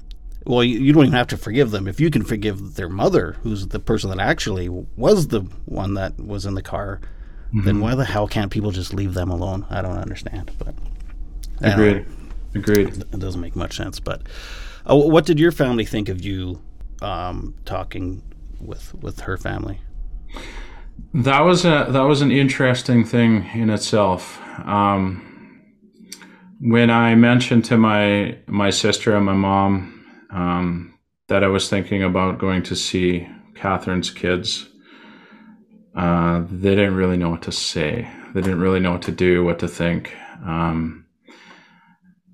[0.46, 1.88] well, you, you, don't even have to forgive them.
[1.88, 6.16] If you can forgive their mother, who's the person that actually was the one that
[6.16, 7.00] was in the car,
[7.48, 7.64] mm-hmm.
[7.64, 9.66] then why the hell can't people just leave them alone?
[9.70, 10.52] I don't understand.
[10.60, 10.76] But
[11.60, 12.06] agreed.
[12.54, 12.88] Agreed.
[12.88, 13.98] It doesn't make much sense.
[13.98, 14.22] But
[14.88, 16.62] uh, what did your family think of you
[17.02, 18.22] um, talking
[18.60, 19.80] with with her family?
[21.14, 24.40] That was a that was an interesting thing in itself.
[24.64, 25.24] Um,
[26.60, 32.02] when I mentioned to my my sister and my mom um, that I was thinking
[32.02, 34.68] about going to see Catherine's kids,
[35.96, 38.08] uh, they didn't really know what to say.
[38.34, 40.14] They didn't really know what to do, what to think.
[40.44, 41.06] Um,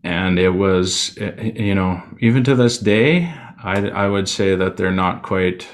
[0.02, 4.90] and it was you know even to this day I, I would say that they're
[4.92, 5.66] not quite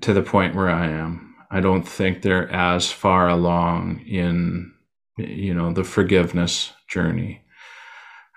[0.00, 4.72] to the point where i am i don't think they're as far along in
[5.16, 7.42] you know the forgiveness journey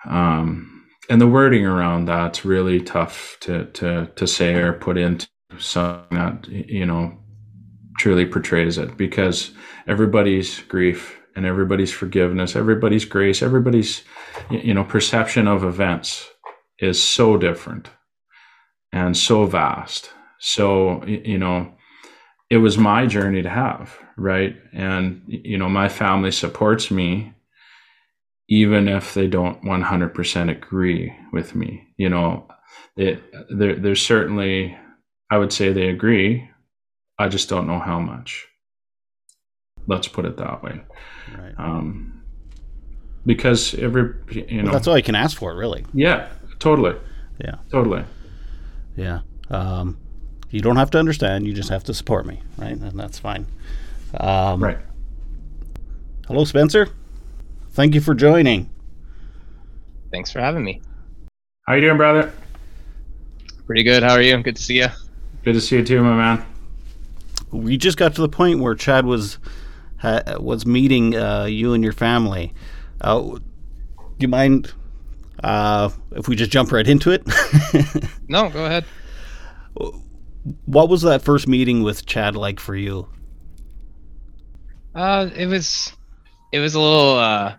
[0.06, 5.26] um, and the wording around that's really tough to to to say or put into
[5.58, 7.16] something that you know
[7.98, 9.52] truly portrays it because
[9.86, 14.02] everybody's grief and everybody's forgiveness, everybody's grace, everybody's
[14.50, 16.28] you know perception of events
[16.78, 17.90] is so different
[18.92, 20.10] and so vast.
[20.46, 21.72] So you know,
[22.50, 24.54] it was my journey to have, right?
[24.74, 27.32] And you know, my family supports me
[28.46, 31.82] even if they don't 100% agree with me.
[31.96, 32.46] You know,
[32.94, 34.76] it, there, there's certainly,
[35.30, 36.46] I would say they agree.
[37.18, 38.46] I just don't know how much.
[39.86, 40.82] Let's put it that way.
[41.38, 41.54] Right.
[41.56, 42.22] Um,
[43.24, 45.86] because every you know Well, that's all you can ask for, really.
[45.94, 46.28] yeah,
[46.58, 46.96] totally,
[47.42, 47.56] Yeah.
[47.70, 48.04] totally.
[48.94, 49.20] Yeah.
[49.48, 49.96] Um,
[50.54, 51.48] you don't have to understand.
[51.48, 52.76] You just have to support me, right?
[52.76, 53.44] And that's fine.
[54.20, 54.78] Um, Right.
[56.28, 56.88] Hello, Spencer.
[57.72, 58.70] Thank you for joining.
[60.12, 60.80] Thanks for having me.
[61.66, 62.32] How you doing, brother?
[63.66, 64.04] Pretty good.
[64.04, 64.40] How are you?
[64.44, 64.86] Good to see you.
[65.42, 66.46] Good to see you too, my man.
[67.50, 69.38] We just got to the point where Chad was
[69.98, 72.54] ha, was meeting uh, you and your family.
[73.00, 73.40] Uh, do
[74.20, 74.72] you mind
[75.42, 77.26] uh, if we just jump right into it?
[78.28, 78.84] No, go ahead.
[80.66, 83.08] What was that first meeting with Chad like for you?
[84.94, 85.92] Uh, it was,
[86.52, 87.56] it was a little, uh,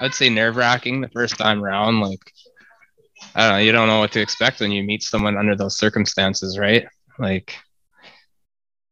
[0.00, 2.00] I would say nerve wracking the first time around.
[2.00, 2.20] Like,
[3.34, 5.78] I don't know, you don't know what to expect when you meet someone under those
[5.78, 6.86] circumstances, right?
[7.18, 7.56] Like,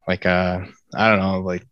[0.09, 0.61] like, uh,
[0.94, 1.66] I don't know, like,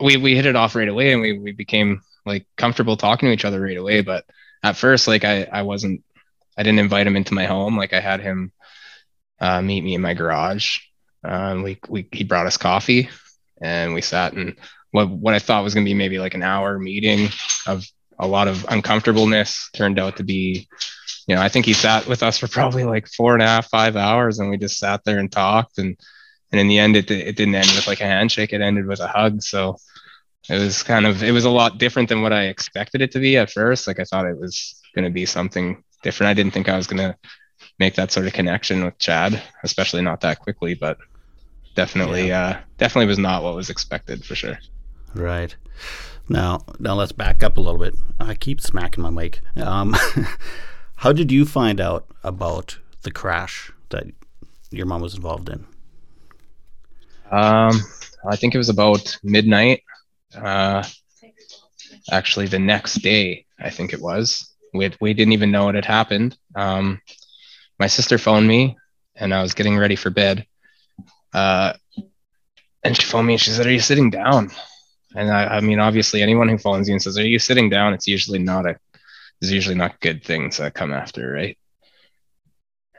[0.00, 3.32] we we hit it off right away, and we we became like comfortable talking to
[3.32, 4.00] each other right away.
[4.02, 4.24] But
[4.62, 6.02] at first, like, I I wasn't,
[6.58, 7.76] I didn't invite him into my home.
[7.76, 8.52] Like, I had him
[9.40, 10.78] uh, meet me in my garage.
[11.22, 13.08] Um, we we he brought us coffee,
[13.60, 14.56] and we sat and
[14.90, 17.28] what what I thought was going to be maybe like an hour meeting
[17.66, 17.84] of
[18.18, 20.68] a lot of uncomfortableness turned out to be,
[21.26, 23.68] you know, I think he sat with us for probably like four and a half,
[23.68, 25.96] five hours, and we just sat there and talked, and
[26.52, 29.00] and in the end, it it didn't end with like a handshake; it ended with
[29.00, 29.42] a hug.
[29.42, 29.76] So
[30.48, 33.18] it was kind of it was a lot different than what I expected it to
[33.18, 33.86] be at first.
[33.86, 36.30] Like I thought it was going to be something different.
[36.30, 37.16] I didn't think I was going to
[37.78, 40.98] make that sort of connection with Chad, especially not that quickly, but
[41.74, 44.58] definitely uh definitely was not what was expected for sure.
[45.14, 45.54] Right.
[46.28, 47.94] Now, now let's back up a little bit.
[48.18, 49.40] I keep smacking my mic.
[49.56, 49.94] Um,
[50.96, 54.06] how did you find out about the crash that
[54.70, 55.66] your mom was involved in?
[57.30, 57.78] Um,
[58.26, 59.82] I think it was about midnight.
[60.34, 60.82] Uh,
[62.10, 64.50] actually, the next day, I think it was.
[64.72, 66.36] We we didn't even know it had happened.
[66.56, 67.00] Um,
[67.78, 68.76] my sister phoned me,
[69.16, 70.46] and I was getting ready for bed.
[71.32, 71.74] Uh,
[72.82, 74.50] and she phoned me, and she said, "Are you sitting down?"
[75.14, 77.94] And I, I mean, obviously, anyone who phones you and says, "Are you sitting down?"
[77.94, 78.76] It's usually not a,
[79.40, 81.58] it's usually not good things that come after, right?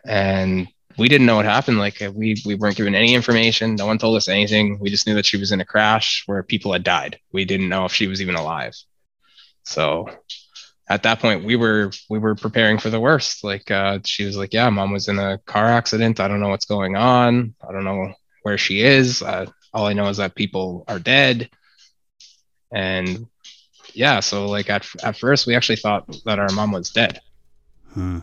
[0.06, 1.78] And we didn't know what happened.
[1.78, 3.76] Like uh, we we weren't given any information.
[3.76, 4.80] No one told us anything.
[4.80, 7.20] We just knew that she was in a crash where people had died.
[7.32, 8.74] We didn't know if she was even alive.
[9.64, 10.10] So
[10.88, 13.44] at that point, we were we were preparing for the worst.
[13.44, 16.20] Like uh, she was like, "Yeah, mom was in a car accident.
[16.20, 17.56] I don't know what's going on.
[17.68, 19.22] I don't know where she is.
[19.22, 21.50] Uh, all I know is that people are dead."
[22.72, 23.28] And
[23.94, 27.20] yeah, so like at at first, we actually thought that our mom was dead.
[27.94, 28.20] Hmm.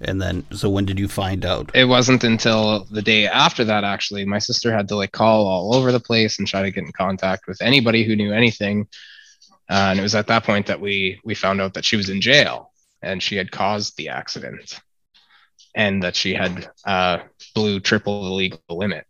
[0.00, 1.70] And then, so when did you find out?
[1.72, 5.74] it wasn't until the day after that actually my sister had to like call all
[5.74, 8.88] over the place and try to get in contact with anybody who knew anything
[9.74, 12.10] uh, and it was at that point that we we found out that she was
[12.10, 14.80] in jail and she had caused the accident
[15.74, 17.18] and that she had uh,
[17.54, 19.06] blew triple the legal limit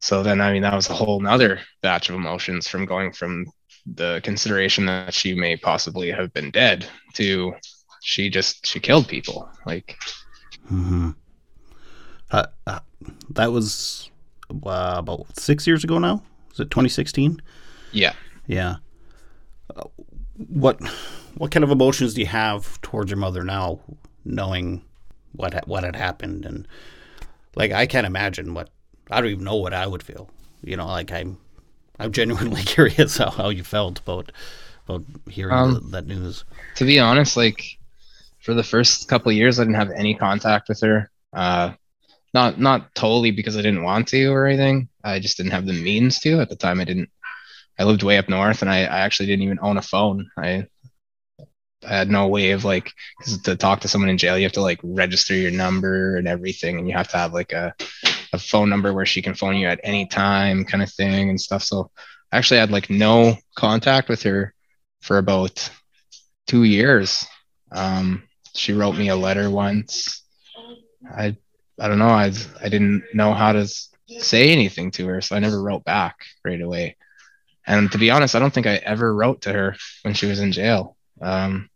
[0.00, 3.46] so then i mean that was a whole nother batch of emotions from going from
[3.86, 7.54] the consideration that she may possibly have been dead to
[8.02, 9.96] she just she killed people like
[10.68, 11.10] hmm
[12.30, 12.80] Uh, uh,
[13.30, 14.10] that was
[14.50, 16.22] uh, about six years ago now.
[16.50, 17.40] Was it 2016?
[17.92, 18.14] yeah
[18.46, 18.76] Yeah.
[20.36, 20.80] What
[21.36, 23.80] what kind of emotions do you have towards your mother now,
[24.24, 24.82] knowing
[25.32, 26.66] what what had happened and
[27.56, 28.70] like I can't imagine what
[29.10, 30.30] I don't even know what I would feel.
[30.62, 31.38] You know, like I'm
[31.98, 34.32] I'm genuinely curious how, how you felt about
[34.88, 36.44] about hearing Um, th- that news.
[36.76, 37.78] to be honest, like
[38.40, 41.10] for the first couple of years, I didn't have any contact with her.
[41.32, 41.74] Uh,
[42.34, 44.88] not not totally because I didn't want to or anything.
[45.04, 46.80] I just didn't have the means to at the time.
[46.80, 47.10] I didn't.
[47.78, 50.30] I lived way up north, and I, I actually didn't even own a phone.
[50.38, 50.66] I
[51.84, 54.36] I had no way of like 'cause to talk to someone in jail.
[54.36, 57.52] You have to like register your number and everything, and you have to have like
[57.52, 57.74] a
[58.32, 61.40] a phone number where she can phone you at any time, kind of thing and
[61.40, 61.62] stuff.
[61.62, 61.90] So
[62.32, 64.54] I actually had like no contact with her
[65.02, 65.70] for about
[66.46, 67.26] two years.
[67.72, 68.24] Um,
[68.54, 70.22] she wrote me a letter once.
[71.10, 71.36] I
[71.78, 72.08] I don't know.
[72.08, 73.66] I I didn't know how to
[74.20, 76.96] say anything to her, so I never wrote back right away.
[77.66, 80.40] And to be honest, I don't think I ever wrote to her when she was
[80.40, 80.96] in jail.
[81.20, 81.68] Um,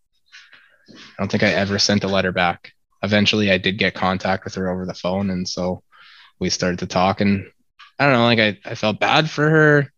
[0.90, 2.72] I don't think I ever sent a letter back.
[3.02, 5.82] Eventually, I did get contact with her over the phone, and so
[6.38, 7.20] we started to talk.
[7.20, 7.50] And
[7.98, 9.92] I don't know, like I, I felt bad for her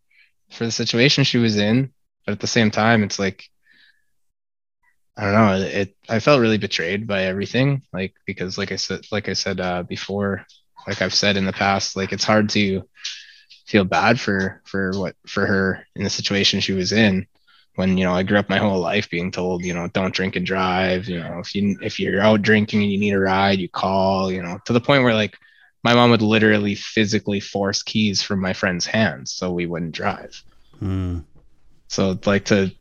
[0.50, 1.92] for the situation she was in,
[2.26, 3.48] but at the same time, it's like
[5.16, 5.66] I don't know.
[5.66, 9.60] It I felt really betrayed by everything, like because like I said, like I said
[9.60, 10.46] uh, before,
[10.86, 12.82] like I've said in the past, like it's hard to
[13.66, 17.26] feel bad for for what for her in the situation she was in
[17.76, 20.36] when you know I grew up my whole life being told you know don't drink
[20.36, 23.58] and drive you know if you if you're out drinking and you need a ride
[23.60, 25.36] you call you know to the point where like
[25.84, 30.42] my mom would literally physically force keys from my friend's hands so we wouldn't drive
[30.82, 31.24] Mm.
[31.88, 32.72] so like to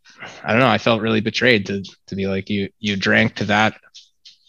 [0.43, 3.45] I don't know I felt really betrayed to to be like you you drank to
[3.45, 3.79] that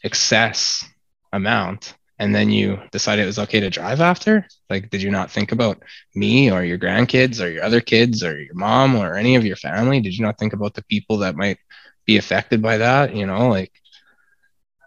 [0.05, 0.85] excess
[1.33, 4.47] amount and then you decided it was okay to drive after?
[4.71, 5.83] Like did you not think about
[6.15, 9.57] me or your grandkids or your other kids or your mom or any of your
[9.57, 10.01] family?
[10.01, 11.59] Did you not think about the people that might
[12.07, 13.73] be affected by that you know like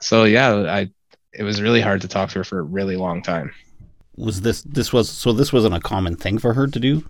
[0.02, 0.90] so yeah i
[1.34, 3.52] it was really hard to talk to her for a really long time.
[4.16, 7.04] Was this this was so this wasn't a common thing for her to do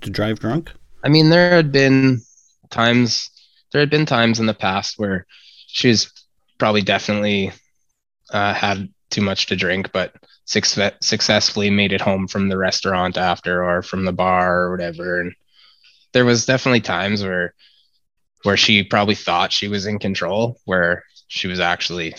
[0.00, 0.72] to drive drunk?
[1.04, 2.20] i mean there had been
[2.70, 3.30] times
[3.70, 5.26] there had been times in the past where
[5.68, 6.12] she's
[6.58, 7.52] probably definitely
[8.32, 13.16] uh, had too much to drink, but success- successfully made it home from the restaurant
[13.16, 15.20] after or from the bar or whatever.
[15.20, 15.34] And
[16.12, 17.54] there was definitely times where
[18.44, 22.14] where she probably thought she was in control, where she was actually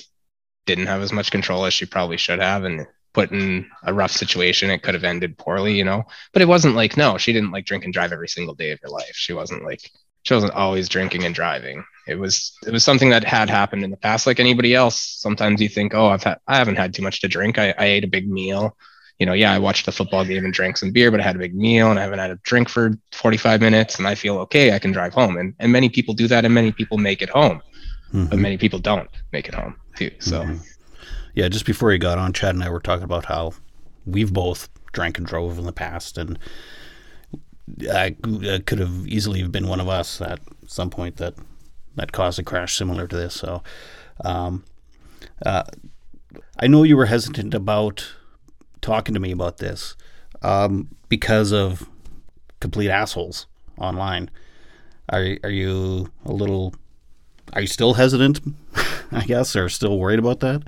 [0.66, 4.12] didn't have as much control as she probably should have, and put in a rough
[4.12, 4.70] situation.
[4.70, 6.04] It could have ended poorly, you know.
[6.34, 8.80] But it wasn't like no, she didn't like drink and drive every single day of
[8.84, 9.14] her life.
[9.14, 9.90] She wasn't like
[10.24, 11.84] she wasn't always drinking and driving.
[12.10, 15.00] It was it was something that had happened in the past, like anybody else.
[15.00, 17.60] Sometimes you think, oh, I've had I haven't had too much to drink.
[17.60, 18.76] I, I ate a big meal.
[19.20, 21.36] You know, yeah, I watched the football game and drank some beer, but I had
[21.36, 24.38] a big meal and I haven't had a drink for 45 minutes and I feel
[24.40, 25.38] okay, I can drive home.
[25.38, 27.62] And and many people do that and many people make it home.
[28.12, 28.42] But Mhm.
[28.42, 30.12] many people don't make it home too.
[30.20, 30.60] So Mhm.
[31.36, 33.54] Yeah, just before you got on, Chad and I were talking about how
[34.06, 36.40] we've both drank and drove in the past, and
[37.92, 41.36] I, I could have easily been one of us at some point that
[42.00, 43.34] that caused a crash similar to this.
[43.36, 43.64] So,
[44.24, 44.64] um,
[45.46, 45.64] uh,
[46.60, 48.14] I know you were hesitant about
[48.82, 49.96] talking to me about this
[50.42, 51.90] um, because of
[52.60, 53.48] complete assholes
[53.78, 54.30] online.
[55.10, 56.74] Are are you a little?
[57.54, 58.42] Are you still hesitant?
[59.12, 60.64] I guess, or still worried about that?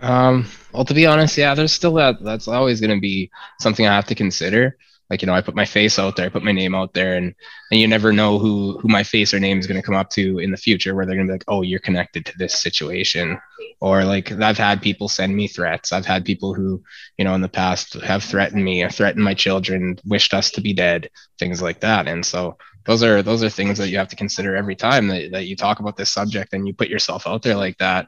[0.00, 2.22] Um, well, to be honest, yeah, there's still that.
[2.22, 4.76] That's always going to be something I have to consider.
[5.10, 7.16] Like, you know, I put my face out there, I put my name out there,
[7.16, 7.34] and
[7.70, 10.10] and you never know who who my face or name is going to come up
[10.10, 12.60] to in the future, where they're going to be like, oh, you're connected to this
[12.60, 13.38] situation,
[13.80, 15.92] or like I've had people send me threats.
[15.92, 16.82] I've had people who,
[17.16, 20.60] you know, in the past have threatened me, or threatened my children, wished us to
[20.60, 22.06] be dead, things like that.
[22.06, 25.30] And so those are those are things that you have to consider every time that,
[25.32, 28.06] that you talk about this subject and you put yourself out there like that.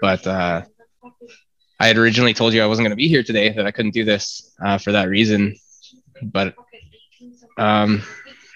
[0.00, 0.62] But uh,
[1.78, 3.94] I had originally told you I wasn't going to be here today, that I couldn't
[3.94, 5.56] do this uh, for that reason.
[6.22, 6.54] But,
[7.58, 8.02] um,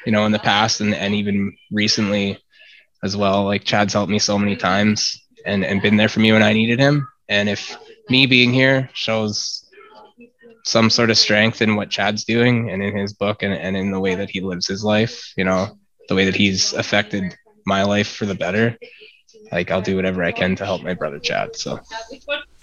[0.04, 2.38] you know, in the past and, and even recently
[3.02, 6.32] as well, like Chad's helped me so many times and, and been there for me
[6.32, 7.08] when I needed him.
[7.28, 7.76] And if
[8.08, 9.64] me being here shows
[10.64, 13.90] some sort of strength in what Chad's doing and in his book and, and in
[13.90, 17.82] the way that he lives his life, you know, the way that he's affected my
[17.82, 18.76] life for the better,
[19.52, 21.56] like I'll do whatever I can to help my brother Chad.
[21.56, 21.80] So.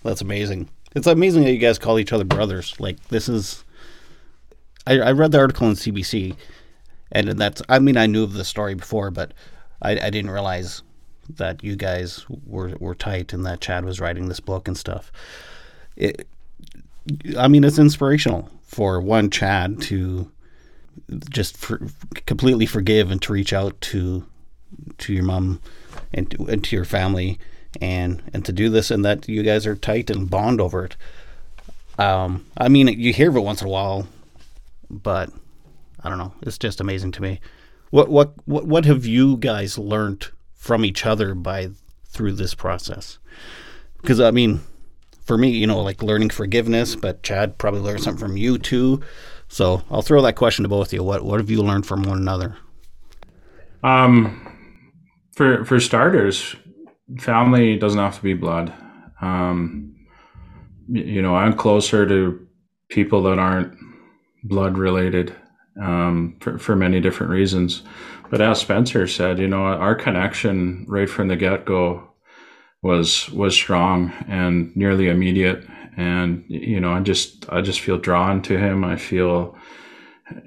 [0.03, 0.69] That's amazing.
[0.95, 2.79] It's amazing that you guys call each other brothers.
[2.79, 3.63] Like this is.
[4.85, 6.35] I, I read the article in CBC,
[7.11, 7.61] and that's.
[7.69, 9.33] I mean, I knew of the story before, but
[9.81, 10.83] I, I didn't realize
[11.29, 15.11] that you guys were were tight and that Chad was writing this book and stuff.
[15.95, 16.27] It,
[17.37, 20.31] I mean, it's inspirational for one Chad to
[21.29, 21.81] just for,
[22.25, 24.25] completely forgive and to reach out to
[24.97, 25.61] to your mom
[26.13, 27.39] and to, and to your family
[27.81, 30.95] and and to do this and that you guys are tight and bond over it.
[31.99, 34.07] Um, I mean, you hear of it once in a while,
[34.93, 35.29] but
[36.03, 36.33] I don't know.
[36.41, 37.39] It's just amazing to me.
[37.89, 41.69] What what what what have you guys learned from each other by
[42.05, 43.19] through this process?
[44.01, 44.61] Because I mean,
[45.25, 49.01] for me, you know, like learning forgiveness, but Chad probably learned something from you too.
[49.47, 51.03] So I'll throw that question to both of you.
[51.03, 52.57] What what have you learned from one another?
[53.83, 54.39] Um,
[55.33, 56.55] for for starters,
[57.19, 58.73] family doesn't have to be blood.
[59.21, 59.95] Um,
[60.89, 62.47] you know, I'm closer to
[62.89, 63.77] people that aren't
[64.43, 65.35] blood related
[65.81, 67.83] um, for, for many different reasons.
[68.29, 72.09] But as Spencer said, you know, our connection right from the get go
[72.81, 75.63] was was strong and nearly immediate.
[75.95, 78.83] And you know, I just I just feel drawn to him.
[78.83, 79.57] I feel,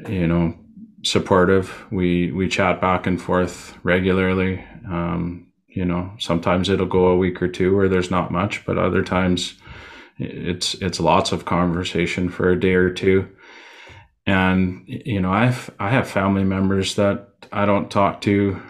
[0.09, 0.55] you know,
[1.03, 1.87] supportive.
[1.91, 4.65] We we chat back and forth regularly.
[4.87, 8.79] Um, you know, sometimes it'll go a week or two where there's not much, but
[8.79, 9.55] other times
[10.19, 13.29] it's it's lots of conversation for a day or two.
[14.27, 18.61] And you know, I've I have family members that I don't talk to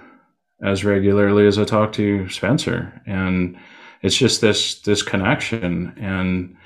[0.62, 3.56] as regularly as I talk to Spencer, and
[4.02, 5.94] it's just this this connection.
[5.98, 6.56] And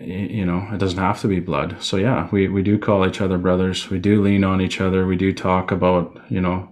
[0.00, 1.76] you know, it doesn't have to be blood.
[1.80, 3.90] So yeah, we, we do call each other brothers.
[3.90, 5.06] We do lean on each other.
[5.06, 6.68] We do talk about, you know,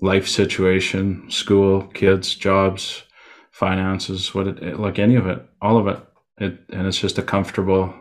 [0.00, 3.02] life situation, school, kids, jobs,
[3.50, 5.98] finances, what it, like any of it, all of it.
[6.38, 7.94] It, and it's just a comfortable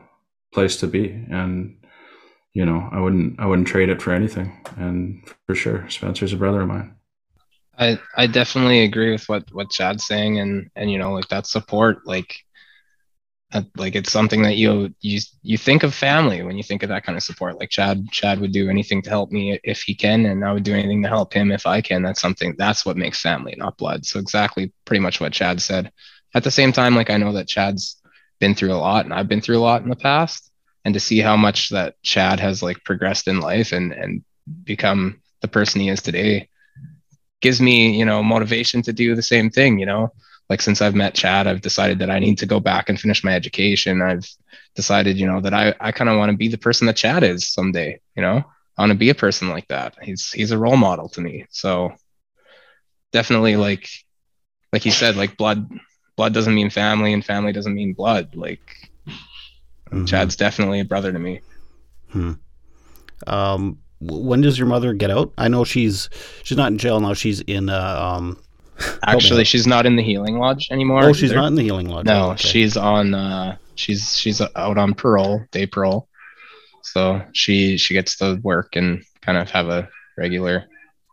[0.54, 1.10] place to be.
[1.32, 1.78] And,
[2.54, 4.52] you know, I wouldn't, I wouldn't trade it for anything.
[4.78, 6.96] And for sure, Spencer's a brother of mine.
[7.78, 10.40] I, I definitely agree with what, what Chad's saying.
[10.40, 12.36] And, and, you know, like that support, like,
[13.78, 17.04] like it's something that you you you think of family when you think of that
[17.04, 20.26] kind of support like chad chad would do anything to help me if he can
[20.26, 22.98] and i would do anything to help him if i can that's something that's what
[22.98, 25.92] makes family not blood so exactly pretty much what chad said
[26.34, 28.02] at the same time like i know that chad's
[28.40, 30.52] been through a lot and i've been through a lot in the past
[30.86, 34.24] and to see how much that chad has like progressed in life and and
[34.64, 36.50] become the person he is today
[37.42, 40.12] gives me you know motivation to do the same thing you know
[40.50, 43.24] like since I've met Chad, I've decided that I need to go back and finish
[43.24, 44.02] my education.
[44.02, 44.28] I've
[44.76, 47.24] decided, you know, that I, I kind of want to be the person that Chad
[47.24, 48.44] is someday, you know,
[48.78, 49.96] I want to be a person like that.
[50.02, 51.46] He's, he's a role model to me.
[51.50, 51.94] So
[53.12, 53.90] definitely like,
[54.72, 55.70] like you said, like blood,
[56.18, 58.36] blood doesn't mean family and family doesn't mean blood.
[58.36, 58.62] Like
[59.94, 60.06] mm-hmm.
[60.06, 61.42] Chad's definitely a brother to me.
[62.12, 62.34] Hmm.
[63.28, 65.32] Um, when does your mother get out?
[65.38, 66.10] I know she's,
[66.44, 67.14] she's not in jail now.
[67.14, 68.38] She's in, uh, um,
[69.06, 71.04] Actually, she's not in the healing lodge anymore.
[71.04, 71.36] Oh, she's either.
[71.42, 72.06] not in the healing lodge.
[72.06, 72.48] No, okay.
[72.48, 73.14] she's on.
[73.14, 76.08] Uh, she's she's out on parole, day parole.
[76.82, 80.66] So she she gets to work and kind of have a regular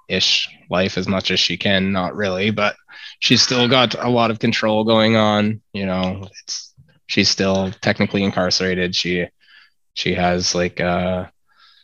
[0.09, 1.93] ish life as much as she can.
[1.93, 2.77] Not really, but
[3.21, 5.61] she's still got a lot of control going on.
[5.73, 6.70] You know, it's
[7.11, 8.95] she's still technically incarcerated.
[8.95, 9.27] She
[9.95, 11.27] she has like uh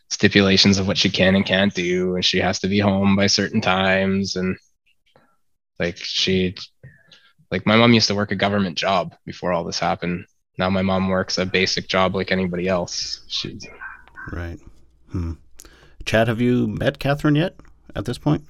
[0.09, 3.27] stipulations of what she can and can't do and she has to be home by
[3.27, 4.57] certain times and
[5.81, 6.55] like she,
[7.51, 10.27] like my mom used to work a government job before all this happened.
[10.59, 13.24] Now my mom works a basic job like anybody else.
[13.27, 13.59] She,
[14.33, 14.59] right.
[15.11, 15.33] Hmm.
[16.05, 17.57] Chad, have you met Catherine yet?
[17.97, 18.45] At this point?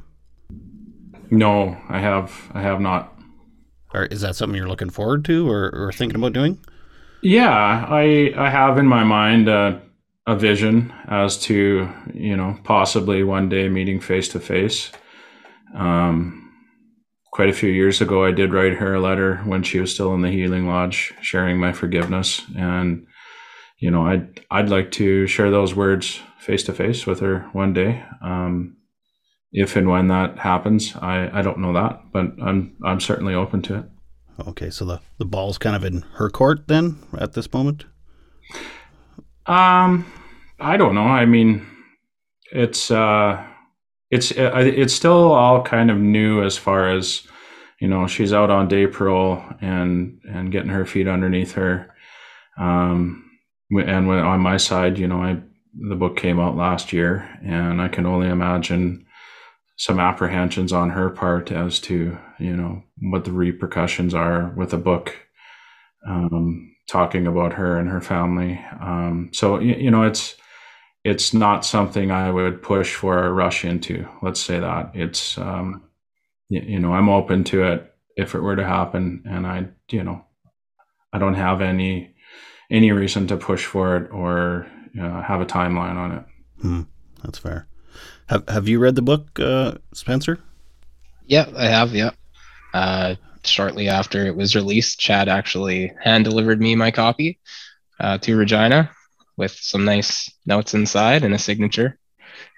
[1.31, 2.51] No, I have.
[2.53, 3.16] I have not.
[3.97, 6.59] Or is that something you're looking forward to, or, or thinking about doing?
[7.23, 9.81] Yeah, I I have in my mind a
[10.29, 14.93] vision as to you know possibly one day meeting face to face.
[15.75, 16.47] Um,
[17.37, 20.15] quite a few years ago, I did write her a letter when she was still
[20.15, 22.41] in the Healing Lodge, sharing my forgiveness.
[22.57, 23.07] And,
[23.79, 27.75] you know, I'd, I'd like to share those words face to face with her one
[27.75, 28.03] day.
[28.23, 28.76] Um,
[29.57, 33.63] if and when that happens, I, I don't know that, but I'm, I'm certainly open
[33.63, 33.85] to it.
[34.47, 34.71] Okay.
[34.71, 37.87] So the, the ball's kind of in her court then at this moment?
[39.47, 40.07] Um,
[40.61, 41.07] I don't know.
[41.07, 41.67] I mean,
[42.53, 43.45] it's, uh,
[44.11, 47.27] it's it's still all kind of new as far as
[47.81, 51.93] you know she's out on day parole and and getting her feet underneath her
[52.59, 53.25] um
[53.71, 55.37] and when, on my side you know i
[55.89, 59.05] the book came out last year and i can only imagine
[59.77, 64.79] some apprehensions on her part as to you know what the repercussions are with a
[64.79, 65.15] book
[66.07, 70.37] um, talking about her and her family um, so you, you know it's
[71.05, 74.09] it's not something I would push for or rush into.
[74.23, 75.85] Let's say that it's, um,
[76.49, 80.03] you, you, know, I'm open to it if it were to happen, and I, you
[80.03, 80.25] know,
[81.13, 82.13] I don't have any
[82.73, 84.67] any reason to push for it or
[84.97, 86.25] know, have a timeline on it.
[86.61, 86.83] Hmm,
[87.23, 87.69] that's fair.
[88.29, 90.41] Have Have you read the book, uh, Spencer?
[91.27, 91.95] Yeah, I have.
[91.95, 92.11] Yeah.
[92.75, 93.15] Uh,
[93.45, 97.39] shortly after it was released, Chad actually hand delivered me my copy
[98.01, 98.91] uh, to Regina,
[99.37, 101.99] with some nice notes inside and a signature.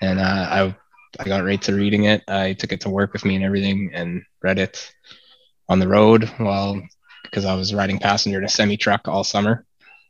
[0.01, 0.77] And uh, I
[1.21, 2.23] I got right to reading it.
[2.29, 4.93] I took it to work with me and everything, and read it
[5.69, 6.81] on the road while
[7.23, 9.67] because I was riding passenger in a semi truck all summer.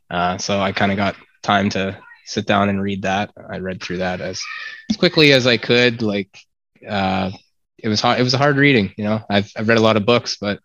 [0.09, 1.97] Uh, so I kind of got time to
[2.29, 3.31] sit down and read that.
[3.49, 4.41] I read through that as,
[4.89, 6.01] as quickly as I could.
[6.01, 6.37] Like
[6.87, 7.31] uh,
[7.77, 8.19] it was hard.
[8.19, 8.93] It was a hard reading.
[8.97, 10.59] You know, I've I've read a lot of books, but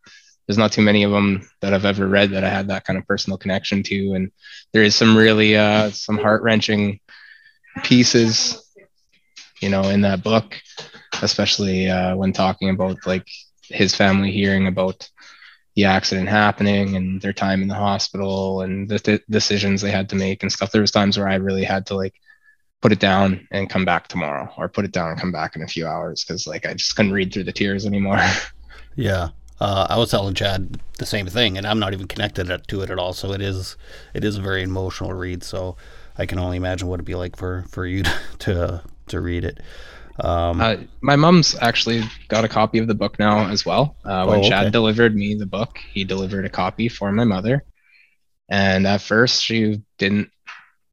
[0.47, 2.99] there's not too many of them that I've ever read that I had that kind
[2.99, 4.12] of personal connection to.
[4.12, 4.31] And
[4.73, 7.01] there is some really uh, some heart wrenching
[7.83, 8.62] pieces,
[9.61, 10.61] you know, in that book,
[11.23, 13.27] especially uh, when talking about like
[13.62, 15.09] his family hearing about
[15.77, 20.09] the accident happening and their time in the hospital and the th- decisions they had
[20.11, 20.72] to make and stuff.
[20.72, 22.14] There was times where I really had to like
[22.83, 25.62] put it down and come back tomorrow, or put it down and come back in
[25.62, 28.20] a few hours because like I just couldn't read through the tears anymore.
[28.97, 32.81] Yeah, uh, I was telling Chad the same thing, and I'm not even connected to
[32.83, 33.12] it at all.
[33.12, 33.77] So it is
[34.12, 35.43] it is a very emotional read.
[35.43, 35.77] So
[36.16, 39.45] I can only imagine what it'd be like for for you to to, to read
[39.45, 39.61] it.
[40.21, 43.97] Um, uh, my mom's actually got a copy of the book now as well.
[44.05, 44.49] Uh, when oh, okay.
[44.49, 47.65] Chad delivered me the book, he delivered a copy for my mother.
[48.49, 50.31] And at first, she didn't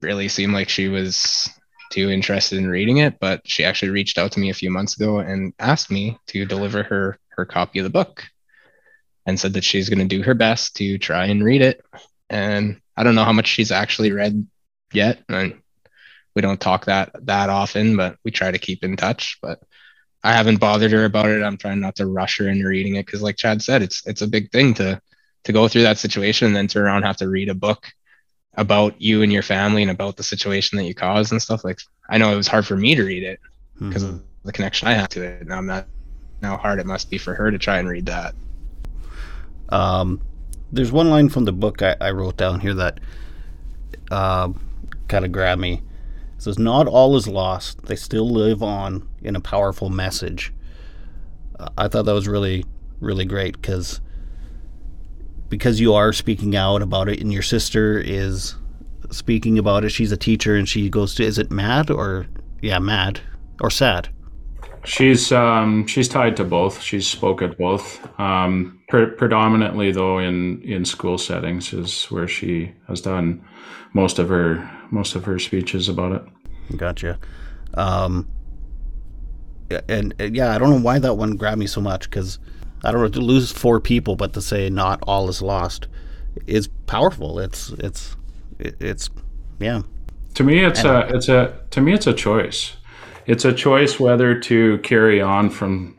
[0.01, 1.49] really seem like she was
[1.91, 4.95] too interested in reading it, but she actually reached out to me a few months
[4.95, 8.23] ago and asked me to deliver her her copy of the book
[9.25, 11.81] and said that she's going to do her best to try and read it.
[12.29, 14.47] And I don't know how much she's actually read
[14.93, 15.23] yet.
[15.29, 15.60] And
[16.35, 19.37] we don't talk that that often, but we try to keep in touch.
[19.41, 19.61] But
[20.23, 21.43] I haven't bothered her about it.
[21.43, 24.21] I'm trying not to rush her into reading it because, like Chad said, it's it's
[24.21, 25.01] a big thing to
[25.43, 27.87] to go through that situation and then turn around and have to read a book
[28.55, 31.63] about you and your family and about the situation that you caused and stuff.
[31.63, 31.79] Like
[32.09, 33.39] I know it was hard for me to read it
[33.79, 34.15] because mm-hmm.
[34.15, 35.47] of the connection I have to it.
[35.47, 35.87] Now I'm not
[36.41, 38.35] how hard it must be for her to try and read that.
[39.69, 40.21] Um,
[40.71, 42.99] there's one line from the book I, I wrote down here that
[44.09, 44.51] uh,
[45.07, 45.81] kind of grabbed me.
[46.41, 47.83] Says, Not all is lost.
[47.85, 50.51] They still live on in a powerful message.
[51.77, 52.65] I thought that was really,
[52.99, 54.01] really great because
[55.49, 58.55] because you are speaking out about it and your sister is
[59.11, 59.89] speaking about it.
[59.89, 62.25] She's a teacher and she goes to, is it MADD or,
[62.59, 63.19] yeah, MADD
[63.61, 64.07] or SADD?
[64.83, 66.81] She's um, she's tied to both.
[66.81, 68.01] She's spoke at both.
[68.19, 73.43] Um, pre- predominantly, though, in in school settings is where she has done
[73.93, 76.77] most of her most of her speeches about it.
[76.77, 77.17] Gotcha.
[77.73, 78.27] Um,
[79.87, 82.37] and, and yeah, I don't know why that one grabbed me so much because
[82.83, 85.87] I don't know to lose four people, but to say not all is lost
[86.45, 87.39] is powerful.
[87.39, 88.15] It's it's
[88.59, 89.09] it's
[89.59, 89.81] yeah.
[90.35, 92.75] To me, it's and, a it's a to me it's a choice
[93.25, 95.95] it's a choice whether to carry on from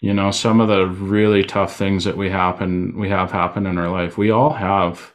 [0.00, 3.78] you know some of the really tough things that we happen we have happen in
[3.78, 4.18] our life.
[4.18, 5.12] We all have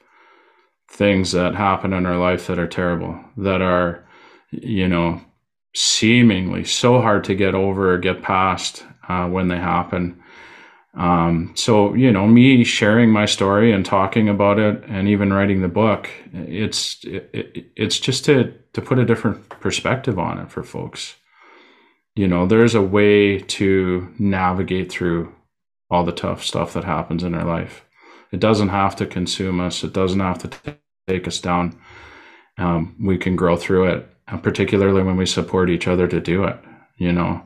[0.90, 4.06] things that happen in our life that are terrible that are
[4.52, 5.22] you know
[5.74, 10.22] seemingly so hard to get over or get past uh, when they happen.
[10.94, 15.62] Um, so you know me sharing my story and talking about it and even writing
[15.62, 20.52] the book it's it, it, it's just to to put a different perspective on it
[20.52, 21.16] for folks
[22.16, 25.34] you know, there's a way to navigate through
[25.90, 27.86] all the tough stuff that happens in our life.
[28.32, 29.84] It doesn't have to consume us.
[29.84, 30.74] It doesn't have to t-
[31.08, 31.80] take us down.
[32.58, 34.10] Um, we can grow through it,
[34.42, 36.58] particularly when we support each other to do it.
[36.98, 37.42] You know,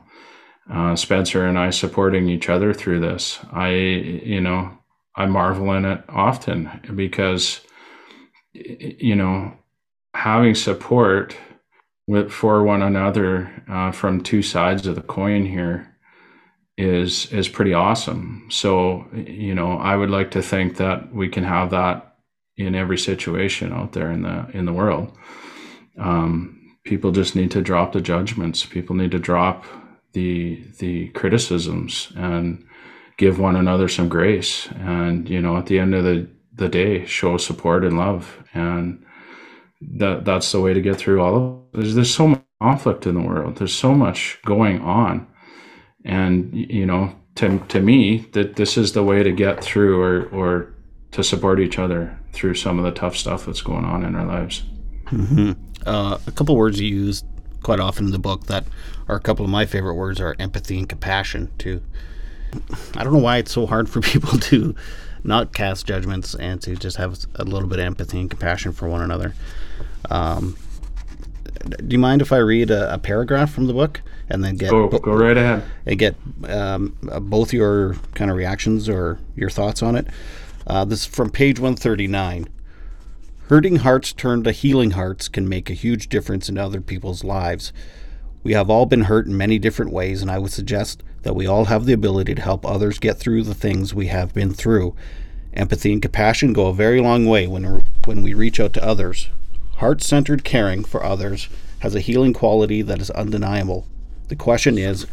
[0.70, 3.38] uh, Spencer and I supporting each other through this.
[3.52, 4.78] I, you know,
[5.14, 7.60] I marvel in it often because,
[8.52, 9.54] you know,
[10.14, 11.36] having support
[12.06, 15.92] with for one another uh, from two sides of the coin here
[16.76, 18.46] is is pretty awesome.
[18.50, 22.16] So you know, I would like to think that we can have that
[22.56, 25.16] in every situation out there in the in the world.
[25.98, 28.64] Um, people just need to drop the judgments.
[28.64, 29.64] People need to drop
[30.12, 32.64] the the criticisms and
[33.16, 34.68] give one another some grace.
[34.76, 39.04] And you know, at the end of the the day, show support and love and
[39.80, 43.14] that that's the way to get through all of there's there's so much conflict in
[43.14, 43.56] the world.
[43.56, 45.26] There's so much going on.
[46.04, 50.26] And you know to, to me that this is the way to get through or
[50.28, 50.74] or
[51.12, 54.26] to support each other through some of the tough stuff that's going on in our
[54.26, 54.64] lives.
[55.06, 55.52] Mm-hmm.
[55.86, 57.22] uh, a couple words you use
[57.62, 58.64] quite often in the book that
[59.06, 61.80] are a couple of my favorite words are empathy and compassion too
[62.96, 64.74] i don't know why it's so hard for people to
[65.26, 68.88] not cast judgments and to just have a little bit of empathy and compassion for
[68.88, 69.34] one another.
[70.08, 70.56] Um,
[71.64, 74.70] do you mind if I read a, a, paragraph from the book and then get
[74.70, 76.14] go, go right ahead and get
[76.48, 80.06] um, both your kind of reactions or your thoughts on it?
[80.66, 82.48] Uh, this is from page 139.
[83.48, 87.72] Hurting hearts turned to healing hearts can make a huge difference in other people's lives.
[88.42, 91.44] We have all been hurt in many different ways, and I would suggest that we
[91.44, 94.94] all have the ability to help others get through the things we have been through.
[95.54, 99.28] Empathy and compassion go a very long way when, when we reach out to others.
[99.78, 101.48] Heart centered caring for others
[101.80, 103.88] has a healing quality that is undeniable.
[104.28, 105.08] The question is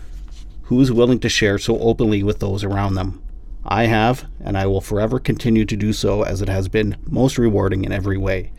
[0.66, 3.20] who is willing to share so openly with those around them?
[3.66, 7.40] I have, and I will forever continue to do so as it has been most
[7.40, 8.52] rewarding in every way.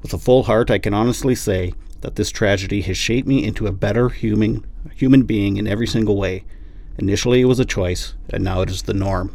[0.00, 1.72] With a full heart, I can honestly say
[2.02, 4.64] that this tragedy has shaped me into a better human
[4.94, 6.44] human being in every single way.
[6.98, 9.34] Initially, it was a choice, and now it is the norm.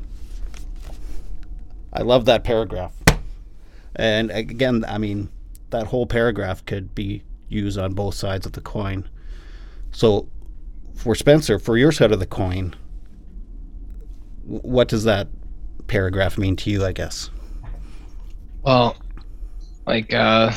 [1.94, 2.94] I love that paragraph.
[3.96, 5.30] And again, I mean,
[5.70, 9.08] that whole paragraph could be used on both sides of the coin.
[9.92, 10.28] So,
[10.96, 12.76] for Spencer, for your side of the coin,
[14.44, 15.28] what does that
[15.88, 17.30] paragraph mean to you, I guess?
[18.64, 18.98] Well,
[19.86, 20.52] like, uh,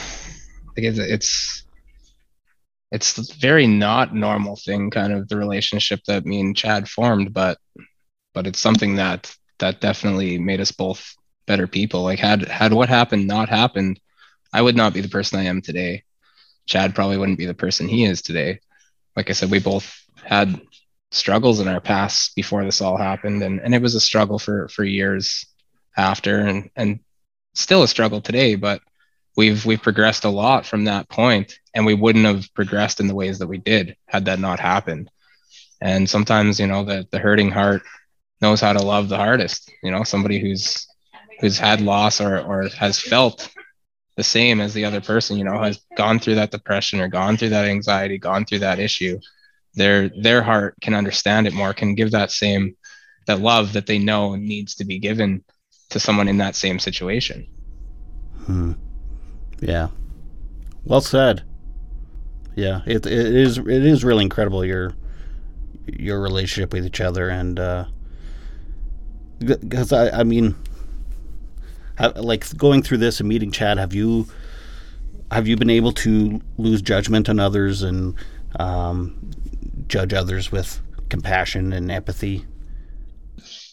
[0.76, 1.62] I guess it's
[2.97, 7.59] it's very not normal thing, kind of the relationship that me and Chad formed, but
[8.32, 11.14] but it's something that that definitely made us both
[11.47, 12.03] better people.
[12.03, 14.01] Like had had what happened not happened,
[14.53, 16.05] I would not be the person I am today.
[16.64, 18.61] Chad probably wouldn't be the person he is today.
[19.14, 19.94] Like I said, we both
[20.24, 20.59] had
[21.11, 24.68] struggles in our past before this all happened and, and it was a struggle for
[24.68, 25.47] for years
[25.97, 27.01] after and and
[27.55, 28.80] still a struggle today, but
[29.37, 33.14] we've we've progressed a lot from that point and we wouldn't have progressed in the
[33.14, 35.11] ways that we did had that not happened.
[35.80, 37.82] And sometimes, you know, the the hurting heart
[38.41, 40.87] knows how to love the hardest, you know, somebody who's
[41.41, 43.51] who's had loss or or has felt
[44.16, 47.37] the same as the other person, you know, has gone through that depression or gone
[47.37, 49.20] through that anxiety, gone through that issue,
[49.74, 52.76] their their heart can understand it more, can give that same
[53.26, 55.45] that love that they know needs to be given
[55.91, 57.47] to someone in that same situation.
[58.47, 58.72] Hmm.
[59.61, 59.88] Yeah.
[60.84, 61.42] Well said.
[62.54, 64.94] Yeah, it it is it is really incredible your
[65.86, 67.84] your relationship with each other and uh
[69.38, 70.54] because I I mean
[72.16, 74.26] like going through this and meeting Chad, have you
[75.30, 78.14] have you been able to lose judgment on others and
[78.59, 79.30] um,
[79.88, 82.44] judge others with compassion and empathy?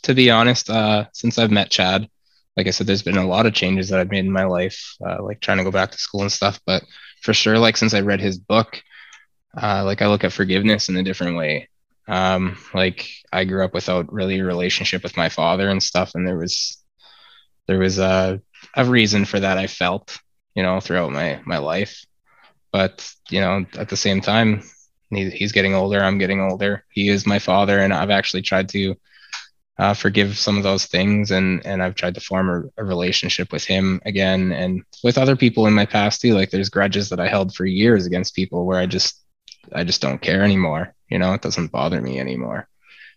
[0.03, 2.09] To be honest, uh, since I've met Chad,
[2.55, 4.95] like I said, there's been a lot of changes that I've made in my life,
[5.05, 6.59] uh, like trying to go back to school and stuff.
[6.65, 6.83] But
[7.21, 8.81] for sure, like since I read his book,
[9.61, 11.69] uh, like I look at forgiveness in a different way.
[12.07, 16.27] Um, like I grew up without really a relationship with my father and stuff, and
[16.27, 16.83] there was
[17.67, 18.41] there was a,
[18.75, 20.19] a reason for that I felt,
[20.55, 22.05] you know, throughout my, my life.
[22.71, 24.63] But, you know, at the same time,
[25.09, 26.03] he, he's getting older.
[26.03, 26.83] I'm getting older.
[26.89, 27.79] He is my father.
[27.79, 28.95] And I've actually tried to
[29.77, 31.31] uh, forgive some of those things.
[31.31, 35.35] And, and I've tried to form a, a relationship with him again and with other
[35.35, 36.33] people in my past too.
[36.33, 39.19] Like there's grudges that I held for years against people where I just,
[39.71, 40.93] I just don't care anymore.
[41.09, 42.67] You know, it doesn't bother me anymore.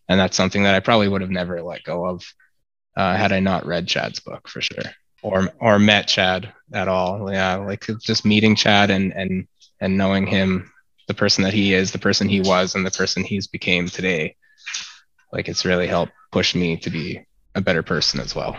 [0.08, 2.22] And that's something that I probably would have never let go of
[2.96, 4.84] uh, had I not read Chad's book for sure,
[5.22, 7.30] or or met Chad at all.
[7.30, 9.46] Yeah, like just meeting Chad and and
[9.80, 10.72] and knowing him,
[11.08, 14.36] the person that he is, the person he was, and the person he's became today.
[15.32, 17.24] Like it's really helped push me to be
[17.54, 18.56] a better person as well.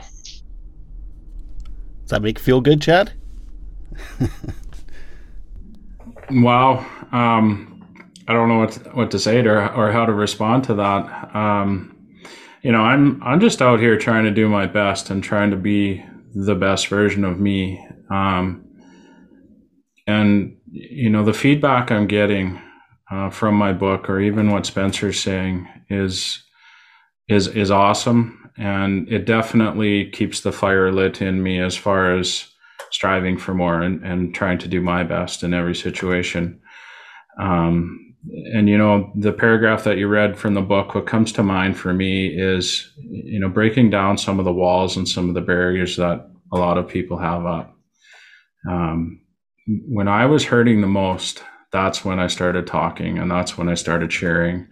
[2.01, 3.11] Does that make you feel good, Chad?
[6.31, 6.85] wow.
[7.11, 7.85] Um,
[8.27, 11.35] I don't know what to, what to say to, or how to respond to that.
[11.35, 11.97] Um,
[12.61, 15.57] you know, I'm I'm just out here trying to do my best and trying to
[15.57, 16.03] be
[16.33, 17.85] the best version of me.
[18.09, 18.65] Um,
[20.05, 22.61] and you know, the feedback I'm getting
[23.11, 26.43] uh, from my book, or even what Spencer's saying, is
[27.27, 32.47] is is awesome, and it definitely keeps the fire lit in me as far as
[32.91, 36.59] striving for more and, and trying to do my best in every situation.
[37.39, 38.07] Um,
[38.53, 41.77] and you know the paragraph that you read from the book what comes to mind
[41.77, 45.41] for me is you know breaking down some of the walls and some of the
[45.41, 47.75] barriers that a lot of people have up.
[48.69, 49.21] Um,
[49.87, 53.73] when i was hurting the most that's when i started talking and that's when i
[53.73, 54.67] started sharing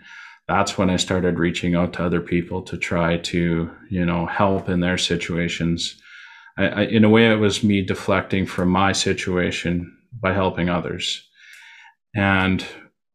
[0.47, 4.69] that's when i started reaching out to other people to try to you know help
[4.69, 5.99] in their situations
[6.57, 11.27] I, I, in a way it was me deflecting from my situation by helping others
[12.15, 12.65] and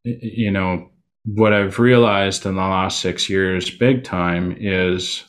[0.03, 0.89] you know,
[1.25, 5.23] what I've realized in the last six years, big time, is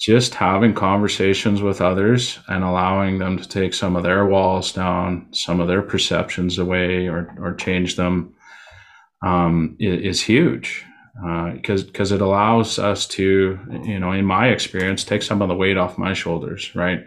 [0.00, 5.26] just having conversations with others and allowing them to take some of their walls down,
[5.32, 8.32] some of their perceptions away, or or change them,
[9.24, 10.84] um, is, is, huge.
[11.20, 15.48] Because uh, because it allows us to, you know, in my experience, take some of
[15.48, 17.00] the weight off my shoulders, right?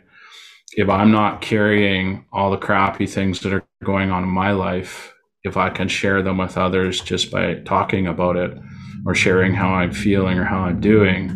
[0.74, 5.14] If I'm not carrying all the crappy things that are going on in my life
[5.43, 8.57] if I can share them with others just by talking about it
[9.05, 11.32] or sharing how I'm feeling or how I'm doing,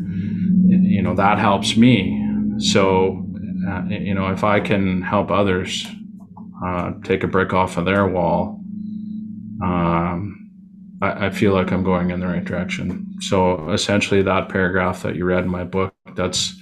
[0.67, 2.21] you know, that helps me.
[2.59, 3.25] So,
[3.67, 5.87] uh, you know, if I can help others
[6.63, 8.61] uh, take a brick off of their wall,
[9.63, 10.34] um,
[11.05, 13.15] I, I, feel like I'm going in the right direction.
[13.21, 16.55] So essentially, that paragraph that you read in my book, that's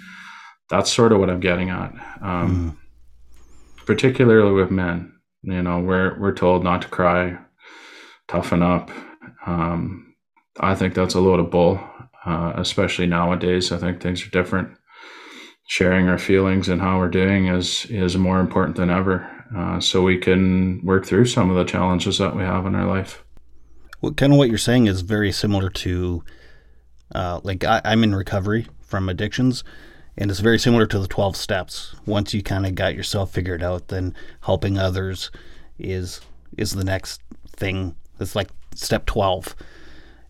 [0.69, 3.85] that's sort of what I'm getting at, um, mm.
[3.85, 5.13] particularly with men.
[5.43, 7.37] You know, we're we're told not to cry,
[8.27, 8.89] toughen up.
[9.45, 10.15] Um,
[10.59, 11.79] I think that's a load of bull,
[12.25, 13.71] uh, especially nowadays.
[13.71, 14.77] I think things are different.
[15.67, 20.01] Sharing our feelings and how we're doing is is more important than ever, uh, so
[20.01, 23.22] we can work through some of the challenges that we have in our life.
[24.03, 26.25] Well, kind of what you're saying is very similar to,
[27.15, 29.63] uh, like I, I'm in recovery from addictions,
[30.17, 33.63] and it's very similar to the 12 steps once you kind of got yourself figured
[33.63, 35.31] out then helping others
[35.79, 36.21] is
[36.55, 39.55] is the next thing it's like step 12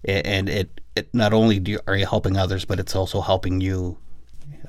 [0.06, 3.98] and it, it not only you, are you helping others but it's also helping you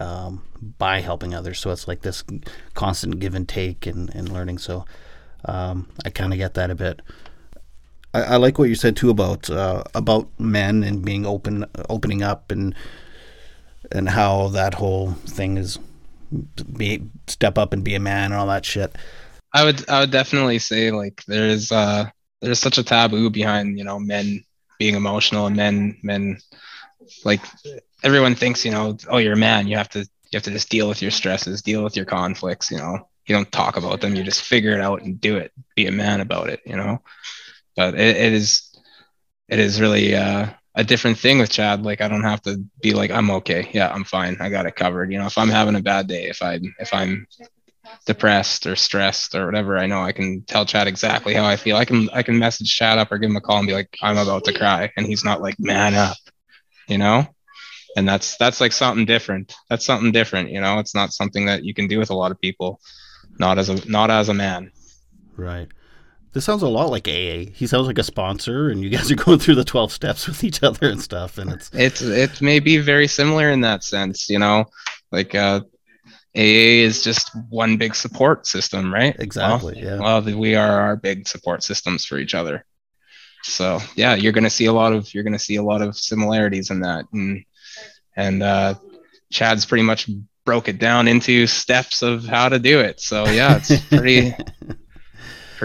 [0.01, 0.43] um,
[0.79, 1.59] by helping others.
[1.59, 2.25] So it's like this
[2.75, 4.59] constant give and take and, and learning.
[4.59, 4.85] So
[5.45, 7.01] um, I kind of get that a bit.
[8.15, 12.23] I, I, like what you said too about uh, about men and being open, opening
[12.23, 12.75] up, and
[13.91, 15.79] and how that whole thing is
[16.77, 18.97] be step up and be a man and all that shit.
[19.53, 22.09] I would I would definitely say like there's uh
[22.41, 24.45] there's such a taboo behind you know men
[24.79, 26.39] being emotional and men men
[27.25, 27.41] like
[28.03, 30.71] everyone thinks you know oh you're a man you have to you have to just
[30.71, 34.17] deal with your stresses deal with your conflicts you know you don't talk about them
[34.17, 37.01] you just figure it out and do it be a man about it you know
[37.77, 38.71] but it, it is
[39.49, 41.85] it is really uh a different thing with Chad.
[41.85, 43.71] Like I don't have to be like I'm okay.
[43.73, 44.37] Yeah, I'm fine.
[44.41, 45.13] I got it covered.
[45.13, 47.27] You know, if I'm having a bad day, if I if I'm
[48.07, 51.77] depressed or stressed or whatever, I know I can tell Chad exactly how I feel.
[51.77, 53.97] I can I can message Chad up or give him a call and be like,
[54.03, 56.17] I'm about to cry, and he's not like, man up,
[56.89, 57.27] you know.
[57.97, 59.55] And that's that's like something different.
[59.71, 60.79] That's something different, you know.
[60.81, 62.81] It's not something that you can do with a lot of people,
[63.39, 64.73] not as a not as a man.
[65.37, 65.69] Right.
[66.35, 67.51] This sounds a lot like AA.
[67.55, 70.43] He sounds like a sponsor, and you guys are going through the twelve steps with
[70.43, 71.39] each other and stuff.
[71.39, 74.65] And it's it's it may be very similar in that sense, you know.
[75.13, 75.61] Like uh,
[76.37, 79.15] AA is just one big support system, right?
[79.21, 79.75] Exactly.
[79.77, 80.01] Well, yeah.
[80.01, 82.65] Well, we are our big support systems for each other.
[83.45, 86.71] So yeah, you're gonna see a lot of you're gonna see a lot of similarities
[86.71, 87.45] in that, and
[88.17, 88.75] and uh,
[89.31, 90.11] Chad's pretty much
[90.45, 93.01] broke it down into steps of how to do it.
[93.01, 94.35] So yeah, it's pretty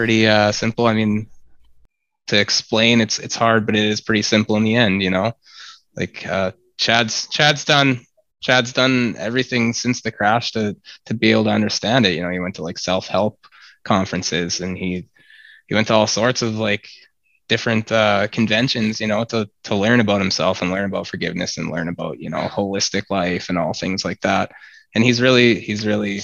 [0.00, 0.86] pretty uh, simple.
[0.86, 1.26] I mean,
[2.28, 5.02] to explain, it's it's hard, but it is pretty simple in the end.
[5.02, 5.32] You know,
[5.94, 8.00] like uh, Chad's Chad's done
[8.40, 10.74] Chad's done everything since the crash to
[11.04, 12.14] to be able to understand it.
[12.14, 13.46] You know, he went to like self help
[13.84, 15.06] conferences and he
[15.68, 16.88] he went to all sorts of like
[17.46, 21.70] different uh, conventions, you know, to to learn about himself and learn about forgiveness and
[21.70, 24.50] learn about you know holistic life and all things like that.
[24.94, 26.20] And he's really he's really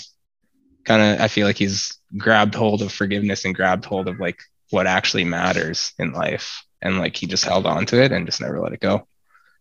[0.86, 4.40] kind of I feel like he's grabbed hold of forgiveness and grabbed hold of like
[4.70, 8.40] what actually matters in life and like he just held on to it and just
[8.40, 9.06] never let it go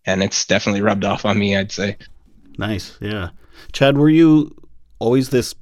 [0.05, 1.95] and it's definitely rubbed off on me i'd say
[2.57, 2.97] Nice.
[3.01, 3.29] Yeah.
[3.71, 4.55] Chad, were you
[4.99, 5.55] always this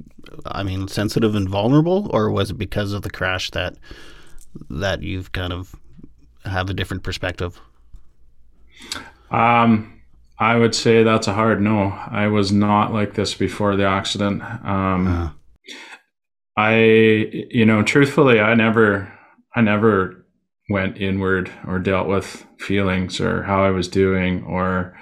[0.45, 3.75] I mean, sensitive and vulnerable or was it because of the crash that
[4.69, 5.75] that you've kind of
[6.45, 7.59] have a different perspective?
[9.31, 10.01] Um
[10.39, 11.87] I would say that's a hard no.
[12.07, 14.41] I was not like this before the accident.
[14.63, 15.29] Um uh.
[16.55, 16.75] I
[17.49, 19.11] you know, truthfully, I never
[19.55, 20.25] I never
[20.69, 24.97] went inward or dealt with feelings or how I was doing or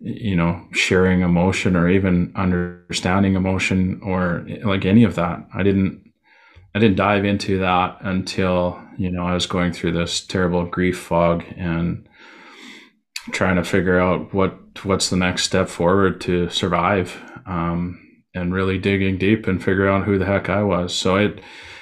[0.00, 5.46] you know sharing emotion or even understanding emotion or like any of that.
[5.54, 6.04] I didn't
[6.74, 10.98] i didn't dive into that until you know i was going through this terrible grief
[10.98, 12.06] fog and
[13.32, 17.20] trying to figure out what what's the next step forward to survive.
[17.46, 18.00] Um,
[18.36, 21.40] and really digging deep and figure out who the heck i was so it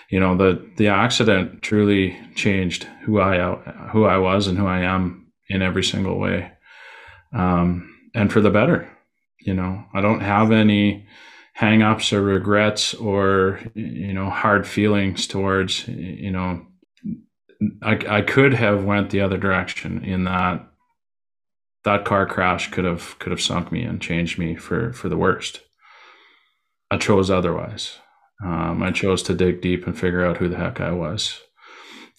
[0.09, 3.39] you know the the accident truly changed who i
[3.93, 6.51] who i was and who i am in every single way
[7.35, 8.89] um, and for the better.
[9.41, 11.07] You know, I don't have any
[11.59, 16.67] hangups or regrets or you know hard feelings towards you know
[17.81, 20.67] I, I could have went the other direction in that
[21.85, 25.17] that car crash could have could have sunk me and changed me for for the
[25.17, 25.61] worst
[26.91, 27.99] i chose otherwise
[28.45, 31.41] um, i chose to dig deep and figure out who the heck i was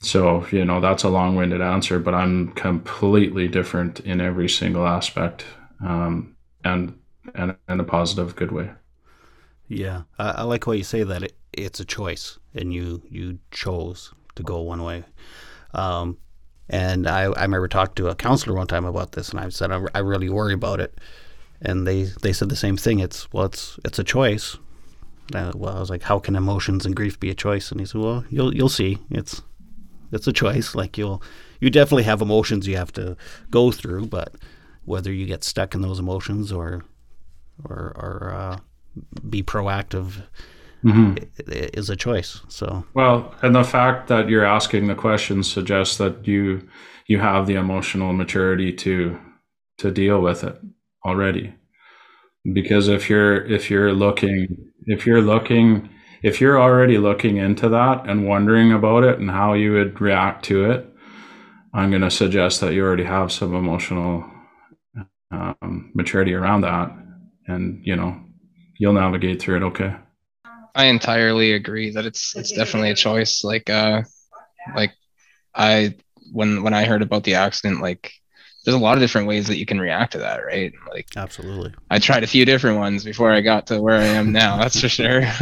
[0.02, 5.46] so you know that's a long-winded answer but i'm completely different in every single aspect
[5.82, 6.98] um, and
[7.34, 8.72] and in a positive, good way.
[9.68, 13.40] Yeah, I, I like what you say that it, it's a choice, and you you
[13.52, 15.04] chose to go one way.
[15.74, 16.18] Um,
[16.70, 19.72] and I, I remember talking to a counselor one time about this, and I said
[19.72, 21.00] I, I really worry about it,
[21.62, 23.00] and they they said the same thing.
[23.00, 24.58] It's well, it's it's a choice.
[25.34, 27.72] I, well, I was like, how can emotions and grief be a choice?
[27.72, 29.00] And he said, well, you'll you'll see.
[29.10, 29.42] It's
[30.12, 30.76] it's a choice.
[30.76, 31.22] Like you'll
[31.60, 33.18] you definitely have emotions you have to
[33.50, 34.36] go through, but
[34.86, 36.84] whether you get stuck in those emotions or
[37.64, 38.58] or, or uh,
[39.30, 40.24] be proactive
[40.84, 41.16] mm-hmm.
[41.48, 42.42] is a choice.
[42.48, 46.68] So well, and the fact that you're asking the questions suggests that you
[47.08, 49.20] you have the emotional maturity to
[49.78, 50.60] to deal with it
[51.06, 51.54] already.
[52.52, 55.90] Because if you're if you're looking if you're looking
[56.24, 60.44] if you're already looking into that and wondering about it and how you would react
[60.46, 60.90] to it,
[61.74, 64.26] I'm going to suggest that you already have some emotional
[65.32, 66.92] um, maturity around that,
[67.48, 68.20] and you know,
[68.80, 69.96] you'll navigate through it okay.
[70.74, 73.44] I entirely agree that it's it's definitely a choice.
[73.44, 74.04] Like uh,
[74.76, 74.92] like
[75.54, 75.96] I
[76.32, 78.12] when when I heard about the accident, like
[78.66, 80.74] there's a lot of different ways that you can react to that, right?
[80.90, 81.74] Like Absolutely.
[81.92, 84.58] I tried a few different ones before I got to where I am now.
[84.62, 85.22] That's for sure.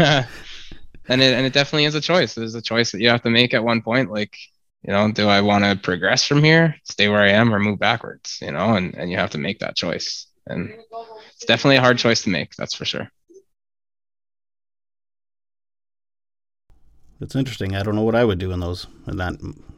[1.07, 2.35] and it and it definitely is a choice.
[2.35, 4.11] There's a choice that you have to make at one point.
[4.11, 4.37] Like,
[4.83, 7.79] you know, do I want to progress from here, stay where I am, or move
[7.79, 8.39] backwards?
[8.41, 10.27] You know, and and you have to make that choice.
[10.45, 10.73] And
[11.33, 12.55] it's definitely a hard choice to make.
[12.57, 13.09] That's for sure.
[17.21, 17.73] It's interesting.
[17.73, 19.35] I don't know what I would do in those in that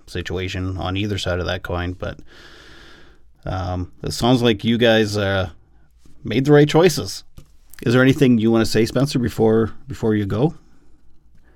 [0.08, 2.20] situation on either side of that coin, but
[3.46, 5.50] um, it sounds like you guys uh,
[6.24, 7.24] made the right choices.
[7.84, 10.56] Is there anything you want to say, Spencer, before before you go?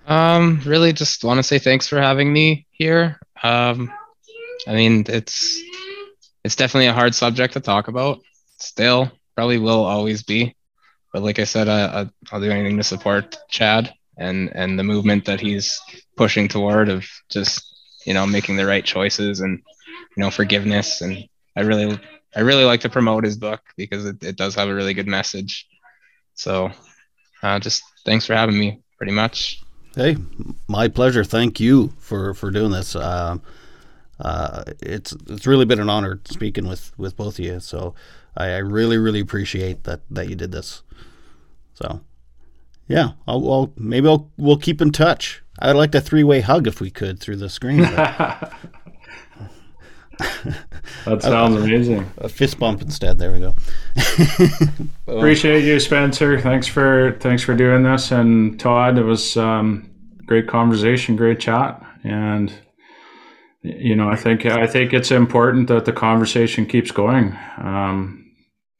[0.05, 3.19] Um, really, just want to say thanks for having me here.
[3.41, 3.91] Um,
[4.67, 5.61] I mean, it's
[6.43, 8.19] it's definitely a hard subject to talk about.
[8.57, 10.55] Still, probably will always be.
[11.13, 14.83] But like I said, I, I, I'll do anything to support Chad and and the
[14.83, 15.81] movement that he's
[16.17, 17.63] pushing toward of just
[18.05, 19.59] you know making the right choices and
[20.15, 21.23] you know forgiveness and
[21.59, 21.99] I really
[22.37, 25.07] I really like to promote his book because it, it does have a really good
[25.07, 25.67] message.
[26.35, 26.71] So
[27.43, 29.61] uh, just thanks for having me pretty much.
[29.93, 30.15] Hey,
[30.69, 31.25] my pleasure.
[31.25, 32.95] Thank you for for doing this.
[32.95, 33.39] Uh,
[34.21, 37.59] uh, it's it's really been an honor speaking with with both of you.
[37.59, 37.93] So
[38.37, 40.81] I, I really really appreciate that that you did this.
[41.73, 41.99] So
[42.87, 45.43] yeah, I'll, I'll maybe I'll we'll keep in touch.
[45.59, 47.79] I'd like a three way hug if we could through the screen.
[51.05, 52.09] that sounds amazing.
[52.17, 53.17] A fist bump instead.
[53.19, 53.55] There we go.
[55.07, 56.39] Appreciate you, Spencer.
[56.39, 58.97] Thanks for thanks for doing this, and Todd.
[58.97, 59.89] It was um,
[60.25, 62.53] great conversation, great chat, and
[63.61, 67.37] you know, I think I think it's important that the conversation keeps going.
[67.57, 68.19] Um,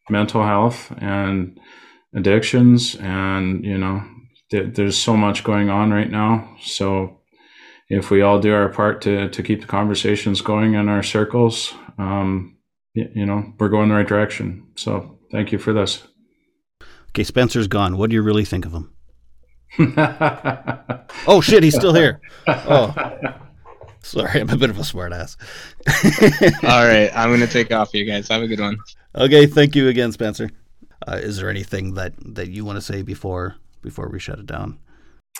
[0.09, 1.59] mental health and
[2.13, 4.03] addictions and you know
[4.51, 7.18] th- there's so much going on right now so
[7.89, 11.73] if we all do our part to to keep the conversations going in our circles
[11.97, 12.57] um,
[12.93, 14.67] you, you know we're going the right direction.
[14.75, 16.03] So thank you for this.
[17.09, 17.97] Okay spencer's gone.
[17.97, 18.93] What do you really think of him?
[21.27, 22.21] Oh shit he's still here.
[22.47, 22.93] Oh.
[24.01, 25.35] Sorry i'm a bit of a smartass.
[26.63, 28.29] All right i'm gonna take off you guys.
[28.29, 28.77] Have a good one.
[29.15, 30.49] Okay thank you again spencer.
[31.07, 34.45] Uh, is there anything that that you want to say before before we shut it
[34.45, 34.79] down?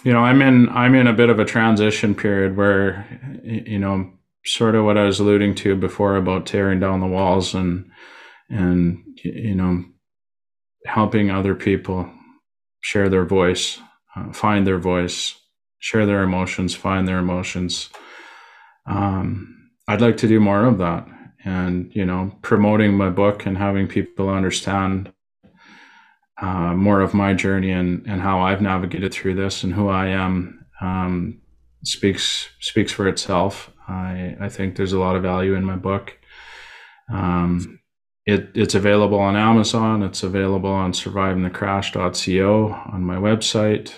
[0.04, 3.06] You know, I'm in I'm in a bit of a transition period where
[3.44, 4.12] you know
[4.46, 7.90] sort of what I was alluding to before about tearing down the walls and
[8.50, 9.84] and you know
[10.86, 12.10] helping other people
[12.82, 13.80] share their voice,
[14.16, 15.36] uh, find their voice,
[15.80, 17.90] share their emotions, find their emotions.
[18.86, 21.08] Um, I'd like to do more of that,
[21.44, 25.12] and you know, promoting my book and having people understand
[26.42, 30.08] uh, more of my journey and, and how I've navigated through this and who I
[30.08, 31.42] am um,
[31.84, 33.72] speaks speaks for itself.
[33.88, 36.18] I, I think there's a lot of value in my book.
[37.12, 37.80] Um,
[38.26, 40.04] it, it's available on Amazon.
[40.04, 43.94] It's available on survivingthecrash.co on my website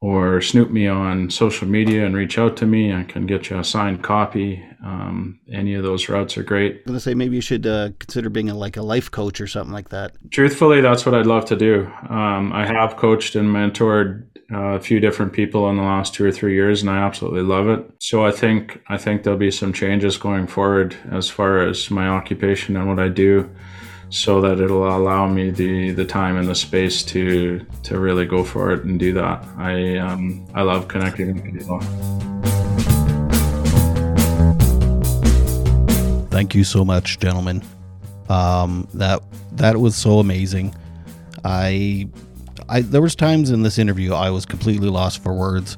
[0.00, 2.92] or snoop me on social media and reach out to me.
[2.92, 4.62] I can get you a signed copy.
[4.84, 6.76] Um, any of those routes are great.
[6.76, 9.46] I'm gonna say maybe you should uh, consider being a, like a life coach or
[9.46, 10.12] something like that.
[10.30, 11.90] Truthfully, that's what I'd love to do.
[12.10, 16.24] Um, I have coached and mentored uh, a few different people in the last two
[16.26, 17.90] or three years, and I absolutely love it.
[18.00, 22.08] So I think I think there'll be some changes going forward as far as my
[22.08, 23.48] occupation and what I do
[24.10, 28.44] so that it'll allow me the the time and the space to to really go
[28.44, 29.44] for it and do that.
[29.56, 31.80] I um, I love connecting with people.
[36.30, 37.62] Thank you so much, gentlemen.
[38.28, 40.74] Um, that that was so amazing.
[41.44, 42.08] I,
[42.68, 45.76] I there was times in this interview I was completely lost for words.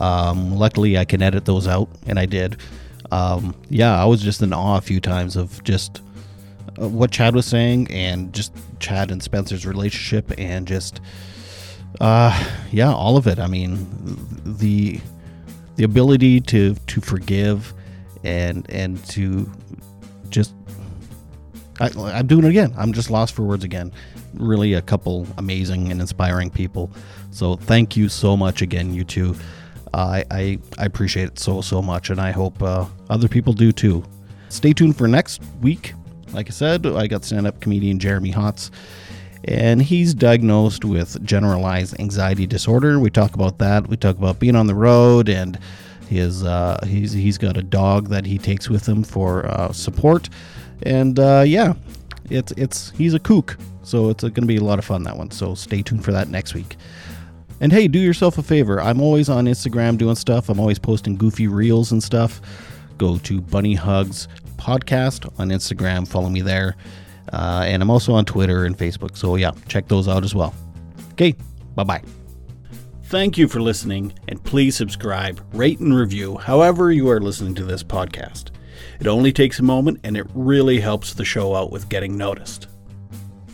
[0.00, 2.58] Um, luckily, I can edit those out, and I did.
[3.10, 6.00] Um, yeah, I was just in awe a few times of just
[6.80, 11.00] uh, what Chad was saying and just Chad and Spencer's relationship and just
[12.00, 13.38] uh yeah, all of it.
[13.38, 13.86] I mean,
[14.44, 15.00] the
[15.76, 17.74] the ability to to forgive
[18.24, 19.50] and and to
[20.28, 20.54] just
[21.80, 22.74] I, I'm doing it again.
[22.76, 23.92] I'm just lost for words again.
[24.34, 26.90] Really, a couple amazing and inspiring people.
[27.30, 29.34] So thank you so much again, you two.
[29.94, 33.72] Uh, I, I appreciate it so so much, and I hope uh, other people do
[33.72, 34.04] too.
[34.48, 35.94] Stay tuned for next week.
[36.32, 38.70] Like I said, I got stand-up comedian Jeremy Hotz,
[39.44, 42.98] and he's diagnosed with generalized anxiety disorder.
[42.98, 43.88] We talk about that.
[43.88, 45.58] We talk about being on the road and
[46.08, 50.28] his uh, he's he's got a dog that he takes with him for uh, support,
[50.82, 51.74] and uh, yeah,
[52.30, 55.16] it's it's he's a kook, so it's going to be a lot of fun that
[55.16, 55.30] one.
[55.30, 56.76] So stay tuned for that next week.
[57.60, 58.80] And hey, do yourself a favor.
[58.80, 60.48] I'm always on Instagram doing stuff.
[60.48, 62.40] I'm always posting goofy reels and stuff.
[62.98, 64.28] go to Bunny Hugs
[64.58, 66.06] Podcast on Instagram.
[66.06, 66.76] Follow me there.
[67.32, 69.16] Uh, and I'm also on Twitter and Facebook.
[69.16, 70.54] So, yeah, check those out as well.
[71.12, 71.34] Okay,
[71.74, 72.02] bye bye.
[73.04, 77.64] Thank you for listening, and please subscribe, rate, and review however you are listening to
[77.64, 78.50] this podcast.
[79.00, 82.68] It only takes a moment and it really helps the show out with getting noticed.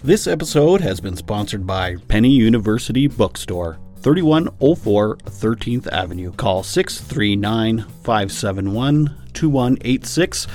[0.02, 6.32] This episode has been sponsored by Penny University Bookstore, 3104 13th Avenue.
[6.32, 10.46] Call 639 571 2186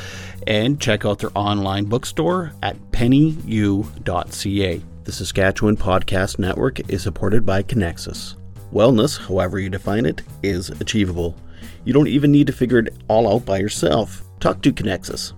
[0.47, 4.81] and check out their online bookstore at pennyu.ca.
[5.03, 8.35] The Saskatchewan Podcast Network is supported by Conexus.
[8.73, 11.35] Wellness, however you define it, is achievable.
[11.83, 14.23] You don't even need to figure it all out by yourself.
[14.39, 15.33] Talk to Conexus.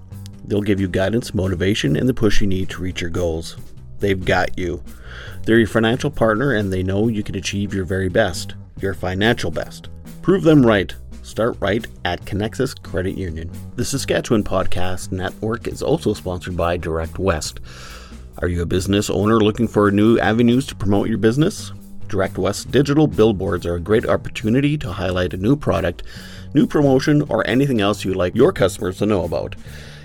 [0.46, 3.56] They'll give you guidance, motivation, and the push you need to reach your goals.
[4.00, 4.84] They've got you.
[5.44, 9.52] They're your financial partner and they know you can achieve your very best, your financial
[9.52, 9.90] best.
[10.22, 10.94] Prove them right.
[11.32, 13.50] Start right at Conexus Credit Union.
[13.78, 17.62] The Saskatchewan Podcast Network is also sponsored by Direct West.
[18.40, 21.72] Are you a business owner looking for new avenues to promote your business?
[22.10, 26.04] Direct West digital billboards are a great opportunity to highlight a new product,
[26.54, 29.56] new promotion, or anything else you'd like your customers to know about.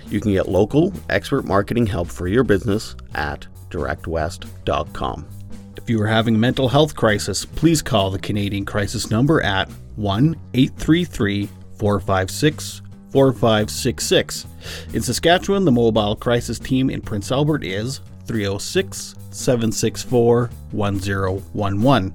[0.09, 5.27] You can get local, expert marketing help for your business at directwest.com.
[5.75, 9.69] If you are having a mental health crisis, please call the Canadian Crisis number at
[9.97, 12.81] 1 833 456
[13.11, 14.45] 4566.
[14.93, 22.13] In Saskatchewan, the mobile crisis team in Prince Albert is 306 764 1011.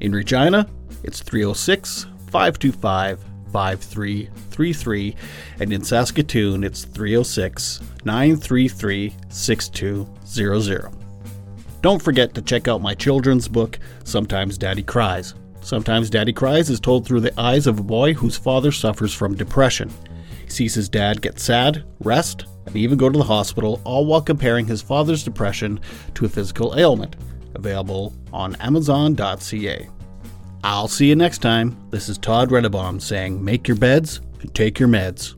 [0.00, 0.68] In Regina,
[1.02, 5.16] it's 306 525 5333.
[5.60, 10.90] And in Saskatoon, it's 306 933 6200.
[11.80, 15.34] Don't forget to check out my children's book, Sometimes Daddy Cries.
[15.64, 19.34] Sometimes Daddy Cries is told through the eyes of a boy whose father suffers from
[19.34, 19.90] depression.
[20.44, 24.20] He sees his dad get sad, rest, and even go to the hospital, all while
[24.20, 25.80] comparing his father's depression
[26.14, 27.16] to a physical ailment.
[27.54, 29.88] Available on Amazon.ca.
[30.62, 31.76] I'll see you next time.
[31.90, 35.34] This is Todd Redebaum saying, make your beds and take your meds.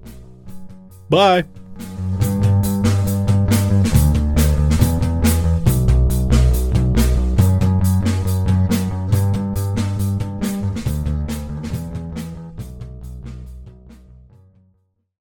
[1.09, 1.45] Bye.